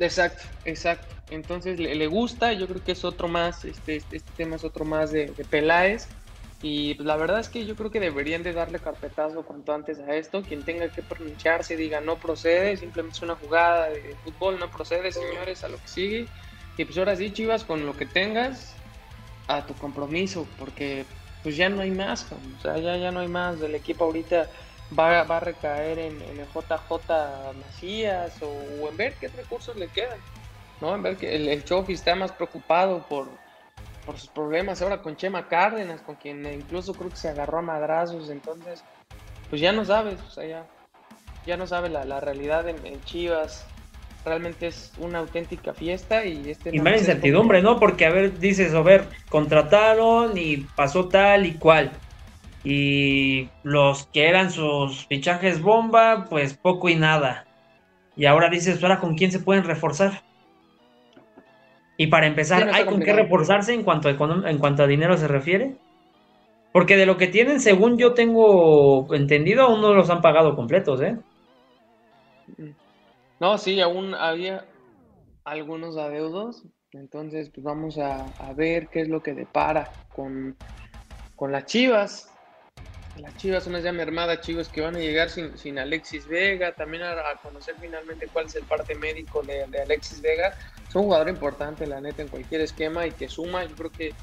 [0.00, 1.14] Exacto, exacto.
[1.30, 4.84] Entonces le, gusta, yo creo que es otro más, este, este, este tema es otro
[4.84, 6.08] más de, de Peláez.
[6.62, 9.98] Y pues, la verdad es que yo creo que deberían de darle carpetazo cuanto antes
[9.98, 10.42] a esto.
[10.42, 15.10] Quien tenga que pronunciarse diga no procede, simplemente es una jugada de fútbol, no procede,
[15.10, 16.26] señores, a lo que sigue.
[16.76, 18.76] Y pues ahora sí, Chivas, con lo que tengas,
[19.48, 21.04] a tu compromiso, porque
[21.42, 23.60] pues ya no hay más, o sea, ya, ya no hay más.
[23.60, 24.48] El equipo ahorita
[24.96, 26.92] va, va a recaer en, en, el JJ
[27.58, 30.18] Macías o, en ver qué recursos le quedan.
[30.80, 30.94] ¿no?
[30.94, 33.28] En ver que el, el Chofi está más preocupado por,
[34.04, 37.62] por sus problemas ahora con Chema Cárdenas, con quien incluso creo que se agarró a
[37.62, 38.84] madrazos, entonces,
[39.48, 40.66] pues ya no sabes, o sea, ya,
[41.46, 43.66] ya no sabe la, la realidad en, en, Chivas.
[44.24, 46.70] Realmente es una auténtica fiesta y este...
[46.72, 47.80] Y más incertidumbre, ¿no?
[47.80, 51.90] Porque, a ver, dices, a ver, contrataron y pasó tal y cual.
[52.62, 57.46] Y los que eran sus fichajes bomba, pues poco y nada.
[58.16, 60.22] Y ahora dices, ¿ahora con quién se pueden reforzar?
[62.02, 65.28] Y para empezar, ¿hay con qué reforzarse en cuanto, a, en cuanto a dinero se
[65.28, 65.76] refiere?
[66.72, 71.00] Porque de lo que tienen, según yo tengo entendido, aún no los han pagado completos,
[71.00, 71.16] ¿eh?
[73.38, 74.64] No, sí, aún había
[75.44, 76.64] algunos adeudos.
[76.90, 80.56] Entonces, pues vamos a, a ver qué es lo que depara con,
[81.36, 82.31] con las Chivas.
[83.18, 87.02] Las Chivas, una ya mermada, Chivas que van a llegar sin, sin Alexis Vega, también
[87.02, 90.56] a, conocer finalmente cuál es el parte médico de, Alexis Vega.
[90.88, 93.64] Es un jugador importante, la neta, en cualquier esquema y que suma.
[93.64, 94.14] Yo creo que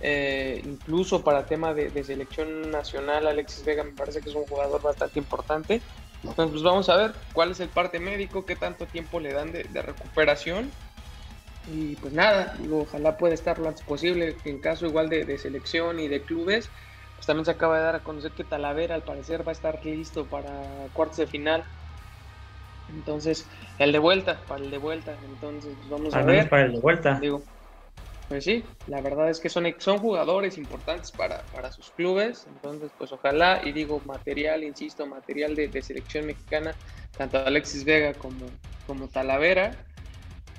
[0.00, 4.80] eh, incluso para tema de, selección nacional, Alexis Vega me parece que es un jugador
[4.80, 5.82] bastante importante.
[6.24, 9.52] Entonces, pues vamos a ver cuál es el parte médico, qué tanto tiempo le dan
[9.52, 10.70] de, recuperación.
[11.70, 16.00] Y pues nada, digo, ojalá pueda estar lo antes posible, en caso igual de selección
[16.00, 16.70] y de clubes
[17.22, 19.78] pues también se acaba de dar a conocer que Talavera al parecer va a estar
[19.86, 20.50] listo para
[20.92, 21.62] cuartos de final.
[22.88, 23.46] Entonces,
[23.78, 25.14] el de vuelta, para el de vuelta.
[25.26, 26.48] Entonces, pues vamos Al a ver.
[26.48, 27.20] para el de vuelta.
[27.20, 27.40] Digo,
[28.28, 32.44] pues sí, la verdad es que son, son jugadores importantes para, para sus clubes.
[32.48, 36.74] Entonces, pues ojalá, y digo, material, insisto, material de, de selección mexicana,
[37.16, 38.46] tanto Alexis Vega como,
[38.88, 39.76] como Talavera.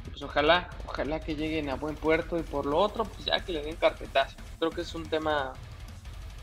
[0.10, 3.52] Pues ojalá, ojalá que lleguen a buen puerto y por lo otro, pues ya que
[3.52, 4.38] le den carpetazo.
[4.60, 5.52] Creo que es un tema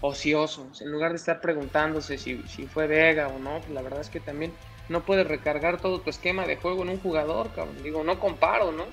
[0.00, 2.36] ociosos, en lugar de estar preguntándose si,
[2.66, 4.52] fue Vega o no, pues la verdad es que también
[4.88, 7.82] no puedes recargar todo tu esquema de juego en un jugador, cabrón.
[7.82, 8.86] Digo, no comparo, ¿no?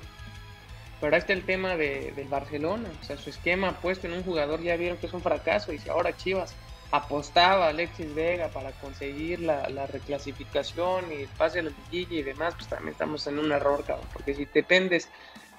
[0.99, 4.23] Pero ahí está el tema de, del Barcelona, o sea, su esquema puesto en un
[4.23, 6.55] jugador ya vieron que es un fracaso y si ahora Chivas
[6.91, 12.17] apostaba a Alexis Vega para conseguir la, la reclasificación y el pase a la liguilla
[12.17, 15.09] y demás, pues también estamos en un error, cabrón, porque si dependes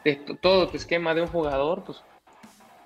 [0.05, 2.03] de todo tu esquema de un jugador, pues,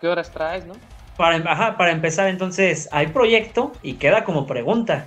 [0.00, 0.74] ¿qué horas traes, no?
[1.16, 5.06] Para, ajá, para empezar, entonces, hay proyecto y queda como pregunta.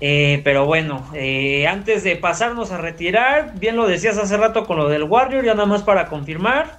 [0.00, 4.76] Eh, pero bueno, eh, antes de pasarnos a retirar, bien lo decías hace rato con
[4.76, 6.78] lo del Warrior, ya nada más para confirmar.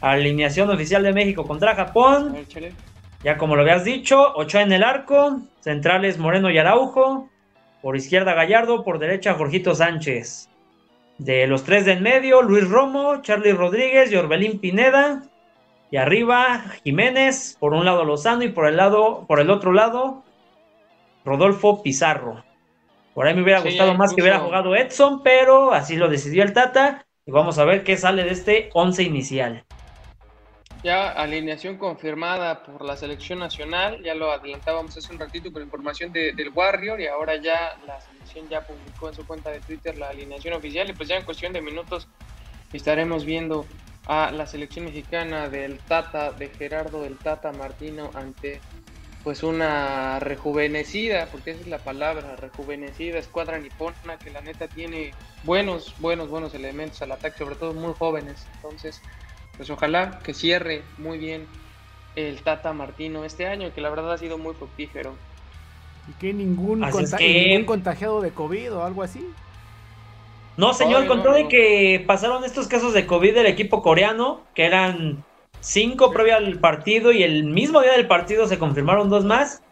[0.00, 2.36] Alineación oficial de México contra Japón.
[3.24, 7.30] Ya como lo habías dicho, Ochoa en el arco, centrales Moreno y Araujo,
[7.80, 10.48] por izquierda Gallardo, por derecha Jorgito Sánchez.
[11.18, 15.22] De los tres del medio, Luis Romo, Charlie Rodríguez y Orbelín Pineda.
[15.92, 20.24] Y arriba, Jiménez, por un lado Lozano y por el lado, por el otro lado,
[21.22, 22.42] Rodolfo Pizarro.
[23.12, 26.54] Por ahí me hubiera gustado más que hubiera jugado Edson, pero así lo decidió el
[26.54, 27.04] Tata.
[27.26, 29.64] Y vamos a ver qué sale de este 11 inicial.
[30.82, 36.10] Ya alineación confirmada por la selección nacional, ya lo adelantábamos hace un ratito con información
[36.10, 39.98] de, del Warrior y ahora ya la selección ya publicó en su cuenta de Twitter
[39.98, 42.08] la alineación oficial y pues ya en cuestión de minutos
[42.72, 43.66] estaremos viendo
[44.06, 48.60] a la selección mexicana del Tata, de Gerardo del Tata Martino ante
[49.22, 55.12] pues una rejuvenecida, porque esa es la palabra, rejuvenecida escuadra nipona que la neta tiene
[55.44, 58.44] buenos, buenos, buenos elementos al ataque, sobre todo muy jóvenes.
[58.56, 59.00] Entonces,
[59.56, 61.46] pues ojalá que cierre muy bien
[62.16, 65.14] el Tata Martino este año, que la verdad ha sido muy fructífero.
[66.08, 66.84] Y que ningún,
[67.16, 67.48] que...
[67.48, 69.24] ningún contagiado de COVID o algo así.
[70.56, 71.44] No, señor, Ay, con todo no, no.
[71.44, 75.24] de que pasaron estos casos de COVID del equipo coreano, que eran
[75.60, 79.62] cinco previo al partido y el mismo día del partido se confirmaron dos más.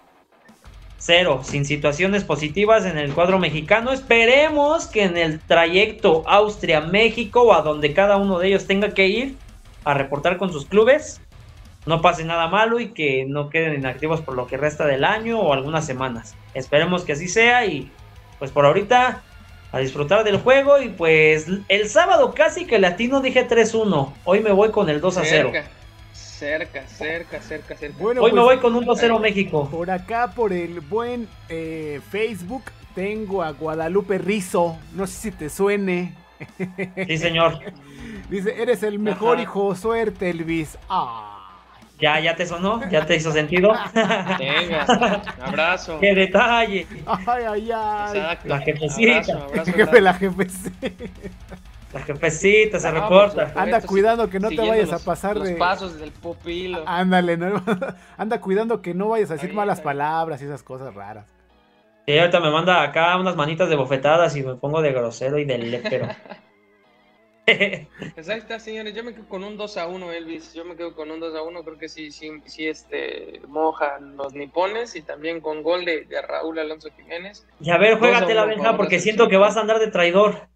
[1.02, 3.90] Cero, sin situaciones positivas en el cuadro mexicano.
[3.90, 9.08] Esperemos que en el trayecto Austria-México o a donde cada uno de ellos tenga que
[9.08, 9.36] ir
[9.84, 11.22] a reportar con sus clubes,
[11.86, 15.40] no pase nada malo y que no queden inactivos por lo que resta del año
[15.40, 16.36] o algunas semanas.
[16.52, 17.90] Esperemos que así sea y
[18.38, 19.22] pues por ahorita
[19.72, 24.12] a disfrutar del juego y pues el sábado casi que latino dije 3-1.
[24.24, 25.52] Hoy me voy con el 2 0.
[26.12, 27.98] Cerca, cerca, cerca, cerca.
[27.98, 29.68] Bueno, Hoy pues, me voy con un 2-0 México.
[29.70, 32.62] Por acá, por el buen eh, Facebook,
[32.94, 34.78] tengo a Guadalupe Rizo.
[34.94, 36.14] No sé si te suene.
[37.06, 37.58] Sí, señor.
[38.30, 39.42] Dice, eres el mejor Ajá.
[39.42, 40.78] hijo, suerte, Elvis.
[40.88, 41.29] Ah.
[42.00, 42.80] ¿Ya, ¿Ya te sonó?
[42.88, 43.72] ¿Ya te hizo sentido?
[44.38, 44.86] Venga,
[45.42, 45.98] abrazo.
[46.00, 46.86] ¡Qué detalle!
[47.06, 48.16] Ay, ay, ay.
[48.16, 48.48] Exacto.
[48.48, 49.12] La jefecita.
[49.12, 50.96] Abrazo, abrazo, jefe, la jefecita.
[51.92, 53.52] La jefecita se ah, reporta.
[53.54, 55.54] Anda cuidando que no te vayas los, a pasar los de.
[55.56, 56.84] pasos del pupilo.
[56.86, 57.62] Ándale, ¿no?
[58.16, 61.26] Anda cuidando que no vayas a decir malas palabras y esas cosas raras.
[62.06, 65.44] Sí, ahorita me manda acá unas manitas de bofetadas y me pongo de grosero y
[65.44, 66.08] de lépero.
[68.14, 68.94] pues ahí está, señores.
[68.94, 70.54] Yo me quedo con un 2 a 1, Elvis.
[70.54, 71.64] Yo me quedo con un 2 a 1.
[71.64, 76.22] Creo que sí, sí, sí este, moja los nipones y también con gol de, de
[76.22, 77.46] Raúl Alonso Jiménez.
[77.60, 80.48] Y a ver, juégate la Benja, porque siento que vas a andar de traidor.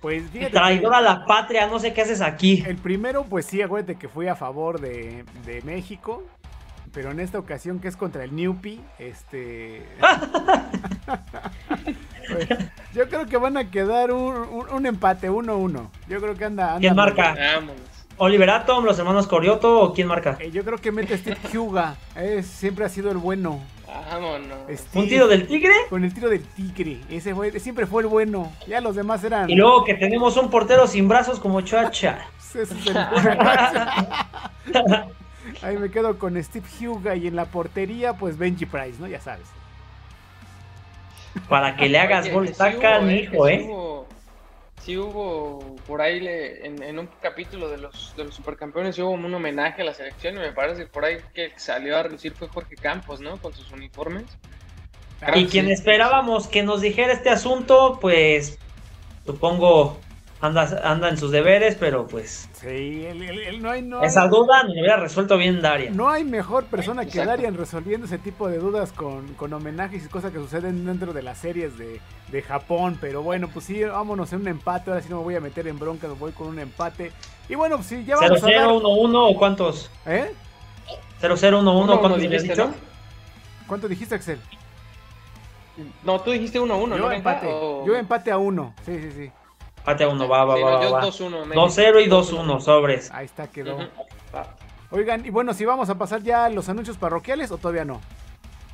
[0.00, 2.64] Pues Traidor a la patria, no sé qué haces aquí.
[2.66, 6.24] El primero, pues sí, acuérdate que fui a favor de, de México.
[6.92, 9.82] Pero en esta ocasión que es contra el Newpie, este...
[12.28, 12.48] pues,
[12.94, 15.88] yo creo que van a quedar un, un, empate, 1-1.
[16.08, 16.74] Yo creo que anda...
[16.74, 17.36] anda ¿Quién marca?
[18.18, 20.36] ¿Oliver Atom, los hermanos Corioto o quién marca?
[20.38, 21.96] Eh, yo creo que mete Steve Huga.
[22.42, 23.60] siempre ha sido el bueno.
[23.86, 24.58] Vámonos.
[24.94, 25.72] ¿Un tiro del tigre?
[25.90, 27.00] Con el tiro del tigre.
[27.10, 28.52] Ese fue, siempre fue el bueno.
[28.66, 29.50] Ya los demás eran.
[29.50, 32.26] Y luego que tenemos un portero sin brazos como Chacha.
[35.62, 39.06] Ahí me quedo con Steve Huga y en la portería, pues Benji Price, ¿no?
[39.06, 39.46] Ya sabes.
[41.48, 43.68] Para que le hagas gol, saca hijo, ¿eh?
[44.80, 49.82] Sí hubo, por ahí en, un capítulo de los, de los supercampeones hubo un homenaje
[49.82, 52.74] a la selección y me parece que por ahí que salió a relucir fue Jorge
[52.74, 53.36] Campos, ¿no?
[53.36, 54.24] Con sus uniformes.
[55.34, 58.58] y quien esperábamos que nos dijera este asunto, pues
[59.24, 60.00] supongo
[60.42, 62.48] anda, anda en sus deberes, pero pues.
[62.54, 63.06] Sí,
[63.60, 65.96] no hay, esa duda no hubiera resuelto bien Darian.
[65.96, 70.08] No hay mejor persona que Darian resolviendo ese tipo de dudas con, con homenajes y
[70.08, 72.98] cosas que suceden dentro de las series de, de, Japón.
[73.00, 74.90] Pero bueno, pues sí, vámonos en un empate.
[74.90, 77.12] Ahora sí no me voy a meter en bronca, me voy con un empate.
[77.48, 79.90] Y bueno, pues sí, ya vamos 0 0 1 1 o cuántos?
[80.06, 80.32] ¿Eh?
[81.20, 82.56] 0 0 1 1, ¿cuántos dijiste?
[82.56, 82.74] ¿no?
[83.68, 84.40] ¿Cuánto dijiste, Axel?
[86.02, 87.46] No, tú dijiste 1 1, Yo empate.
[87.46, 88.74] Yo empate a 1.
[88.84, 89.32] Sí, sí, sí.
[89.84, 90.90] Pate a uno, va, va, va.
[90.90, 91.02] va.
[91.02, 93.10] 2-0 y 2-1, sobres.
[93.12, 93.78] Ahí está, quedó.
[94.90, 98.00] Oigan, y bueno, si vamos a pasar ya los anuncios parroquiales o todavía no.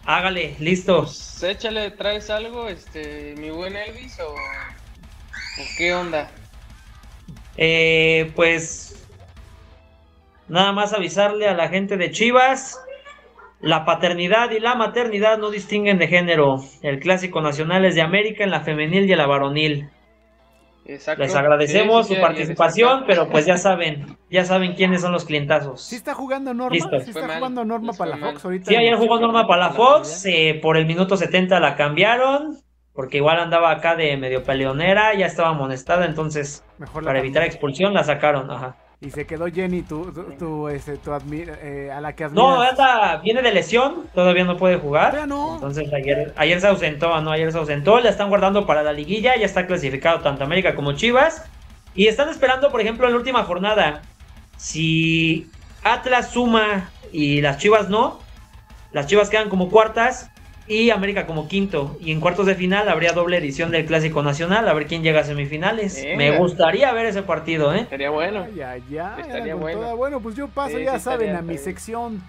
[0.05, 1.03] Hágale, listo.
[1.03, 4.35] Pues, échale, ¿traes algo, este, mi buen Elvis, o,
[5.77, 6.31] qué onda?
[7.57, 9.07] Eh, pues
[10.49, 12.81] nada más avisarle a la gente de Chivas.
[13.61, 16.57] La paternidad y la maternidad no distinguen de género.
[16.83, 19.91] El clásico nacional es de América en la femenil y en la varonil.
[20.89, 25.83] Les agradecemos su participación, pero pues ya saben, ya saben quiénes son los clientazos.
[25.83, 28.71] Sí está jugando Norma, sí está jugando Norma para la Fox ahorita.
[28.71, 32.57] Sí, ayer jugó Norma para la Fox, eh, por el minuto 70 la cambiaron,
[32.95, 36.65] porque igual andaba acá de medio peleonera, ya estaba amonestada, entonces
[37.05, 38.77] para evitar expulsión la sacaron, ajá.
[39.01, 40.99] Y se quedó Jenny, tú, tú, este,
[41.63, 42.49] eh, a la que admiras.
[42.49, 45.29] No, anda, viene de lesión, todavía no puede jugar.
[45.29, 45.55] no.
[45.55, 49.37] Entonces ayer, ayer se ausentó, no, ayer se ausentó, la están guardando para la liguilla,
[49.37, 51.45] ya está clasificado tanto América como Chivas.
[51.95, 54.03] Y están esperando, por ejemplo, en la última jornada,
[54.57, 55.49] si
[55.85, 58.19] Atlas suma y las Chivas no,
[58.91, 60.29] las Chivas quedan como cuartas,
[60.69, 61.97] y América como quinto.
[62.01, 65.21] Y en cuartos de final habría doble edición del Clásico Nacional, a ver quién llega
[65.21, 66.05] a semifinales.
[66.17, 67.81] Me gustaría ver ese partido, ¿eh?
[67.81, 68.47] Estaría bueno.
[68.55, 69.97] Ya, ya, Estaría bueno.
[69.97, 72.23] bueno, pues yo paso, ya saben, a mi sección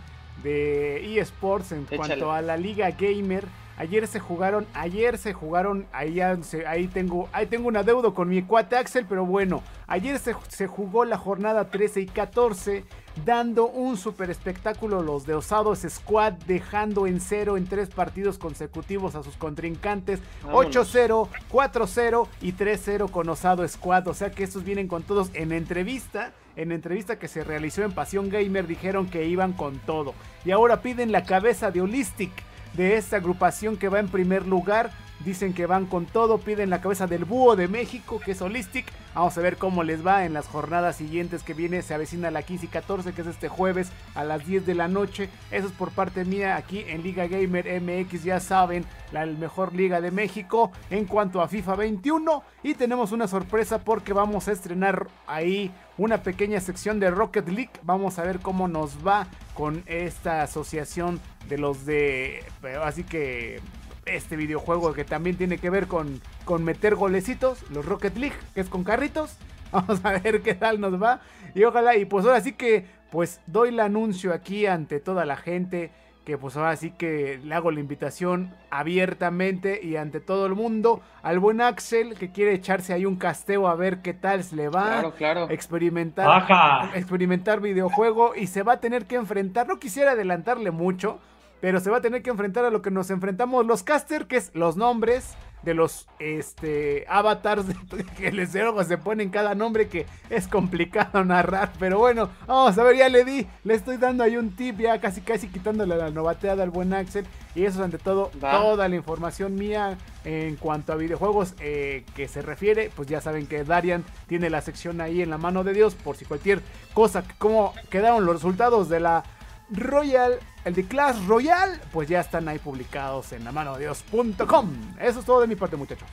[0.43, 3.45] de eSports en cuanto a la Liga Gamer.
[3.79, 8.43] Ayer se jugaron, ayer se jugaron, ahí, ahí, tengo, ahí tengo una deuda con mi
[8.43, 12.83] cuate Axel, pero bueno, ayer se, se jugó la jornada 13 y 14
[13.23, 19.15] dando un super espectáculo los de Osados Squad, dejando en cero en tres partidos consecutivos
[19.15, 20.19] a sus contrincantes,
[20.51, 25.29] 8-0, 4-0 y 3-0 con Osado Squad, o sea que estos vienen con todos.
[25.33, 30.13] En entrevista, en entrevista que se realizó en Pasión Gamer dijeron que iban con todo.
[30.43, 34.91] Y ahora piden la cabeza de Holistic de esta agrupación que va en primer lugar
[35.25, 38.85] Dicen que van con todo, piden la cabeza del búho de México, que es Holistic.
[39.13, 41.81] Vamos a ver cómo les va en las jornadas siguientes que viene.
[41.81, 44.87] Se avecina la 15 y 14, que es este jueves a las 10 de la
[44.87, 45.29] noche.
[45.51, 48.23] Eso es por parte mía aquí en Liga Gamer MX.
[48.23, 52.43] Ya saben, la mejor liga de México en cuanto a FIFA 21.
[52.63, 55.69] Y tenemos una sorpresa porque vamos a estrenar ahí
[55.99, 57.71] una pequeña sección de Rocket League.
[57.83, 61.19] Vamos a ver cómo nos va con esta asociación
[61.49, 62.43] de los de...
[62.83, 63.59] Así que
[64.05, 68.61] este videojuego que también tiene que ver con, con meter golecitos, los Rocket League, que
[68.61, 69.37] es con carritos.
[69.71, 71.21] Vamos a ver qué tal nos va.
[71.53, 75.35] Y ojalá, y pues ahora sí que, pues doy el anuncio aquí ante toda la
[75.35, 75.91] gente.
[76.29, 81.01] Que pues ahora sí que le hago la invitación abiertamente y ante todo el mundo
[81.23, 84.69] al buen Axel que quiere echarse ahí un casteo a ver qué tal se le
[84.69, 84.83] va.
[84.83, 85.49] Claro, claro.
[85.49, 86.45] Experimentar,
[86.93, 89.67] experimentar videojuego y se va a tener que enfrentar.
[89.67, 91.17] No quisiera adelantarle mucho,
[91.61, 94.37] pero se va a tener que enfrentar a lo que nos enfrentamos los caster, que
[94.37, 97.65] es los nombres de los este, avatars
[98.17, 101.71] que les se ponen cada nombre que es complicado narrar.
[101.79, 104.99] Pero bueno, vamos a ver, ya le di, le estoy dando ahí un tip, ya
[104.99, 107.25] casi casi quitándole la novateada al buen Axel.
[107.55, 112.27] Y eso es ante todo toda la información mía en cuanto a videojuegos eh, que
[112.27, 112.91] se refiere.
[112.95, 116.15] Pues ya saben que Darian tiene la sección ahí en la mano de Dios por
[116.15, 116.61] si cualquier
[116.93, 119.23] cosa, como quedaron los resultados de la
[119.71, 124.95] Royal, el de Clash Royale, pues ya están ahí publicados en la mano de Dios.com.
[124.99, 126.07] Eso es todo de mi parte, muchachos.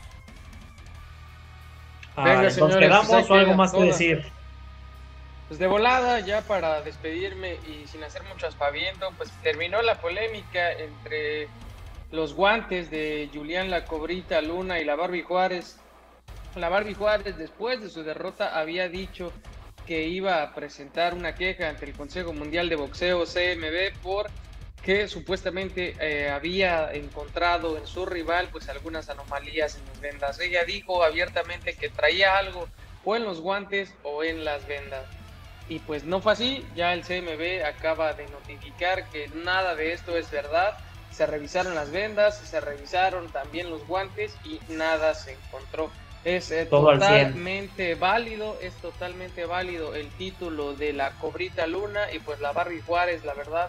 [2.17, 4.25] Venga, ¿nos quedamos pues o algo más que decir?
[5.49, 10.73] Pues de volada, ya para despedirme y sin hacer mucho aspaviento, pues terminó la polémica
[10.73, 11.49] entre
[12.11, 15.79] los guantes de Julián La Cobrita Luna y la Barbie Juárez.
[16.57, 19.33] La Barbie Juárez, después de su derrota, había dicho
[19.87, 24.31] que iba a presentar una queja ante el Consejo Mundial de Boxeo CMB por
[24.83, 30.41] que supuestamente eh, había encontrado en su rival pues algunas anomalías en las vendas.
[30.41, 32.69] Ella dijo abiertamente que traía algo
[33.05, 35.05] o en los guantes o en las vendas.
[35.69, 40.17] Y pues no fue así, ya el CMB acaba de notificar que nada de esto
[40.17, 40.79] es verdad.
[41.11, 45.91] Se revisaron las vendas, se revisaron también los guantes y nada se encontró.
[46.27, 52.41] Es eh, totalmente válido, es totalmente válido el título de la Cobrita Luna y pues
[52.41, 53.69] la Barry Juárez, la verdad,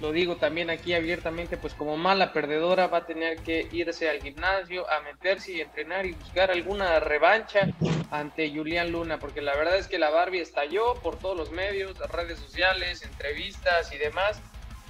[0.00, 4.20] lo digo también aquí abiertamente, pues como mala perdedora va a tener que irse al
[4.20, 7.68] gimnasio a meterse y entrenar y buscar alguna revancha
[8.10, 11.96] ante Julián Luna, porque la verdad es que la Barbie estalló por todos los medios,
[12.10, 14.40] redes sociales, entrevistas y demás,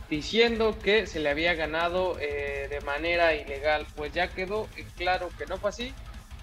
[0.08, 3.86] diciendo que se le había ganado eh, de manera ilegal.
[3.96, 5.92] Pues ya quedó claro que no fue así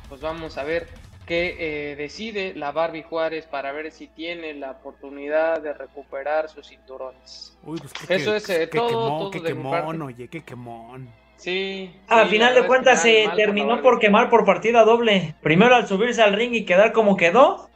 [0.10, 0.88] pues vamos a ver
[1.30, 6.68] qué eh, decide la Barbie Juárez para ver si tiene la oportunidad de recuperar sus
[6.68, 7.56] cinturones.
[7.64, 11.08] Uy, pues Eso es eh, todo, qué quemón, oye, qué quemón.
[11.38, 11.96] Sí.
[12.08, 15.36] Al final de cuentas se terminó por quemar por partida doble.
[15.42, 17.70] Primero al subirse al ring y quedar como quedó.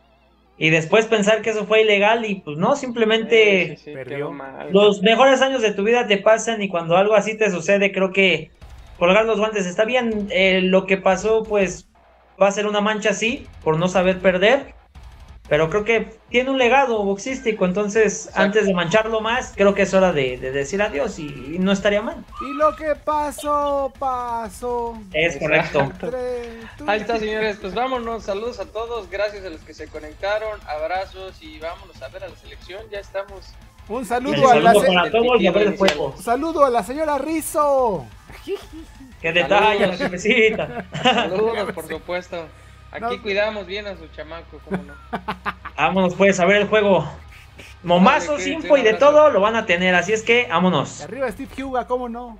[0.57, 3.77] Y después pensar que eso fue ilegal y pues no, simplemente
[4.71, 8.11] los mejores años de tu vida te pasan y cuando algo así te sucede creo
[8.11, 8.51] que
[8.99, 10.27] colgar los guantes está bien.
[10.29, 11.88] Eh, lo que pasó pues
[12.44, 14.74] va a ser una mancha así, por no saber perder.
[15.50, 19.94] Pero creo que tiene un legado boxístico, entonces antes de mancharlo más, creo que es
[19.94, 22.24] hora de, decir adiós y, no estaría mal.
[22.41, 24.98] Y lo que pasó, pasó.
[25.12, 25.91] Es correcto.
[26.88, 27.58] Ahí está, señores.
[27.60, 28.24] Pues vámonos.
[28.24, 29.10] Saludos a todos.
[29.10, 30.60] Gracias a los que se conectaron.
[30.66, 32.82] Abrazos y vámonos a ver a la selección.
[32.89, 33.54] Ya estamos.
[33.89, 34.74] Un saludo, a la
[36.18, 38.08] Saludo a la señora Rizo.
[39.24, 40.86] ¡Qué detalle, la jefecita!
[41.01, 42.45] Saludos, por supuesto.
[42.91, 44.93] Aquí cuidamos bien a su chamaco, ¿cómo no?
[45.78, 47.09] Vámonos pues a ver el juego.
[47.84, 51.03] Momazo, info y de todo lo van a tener, así es que vámonos.
[51.03, 52.38] Arriba Steve Huga, ¿cómo no?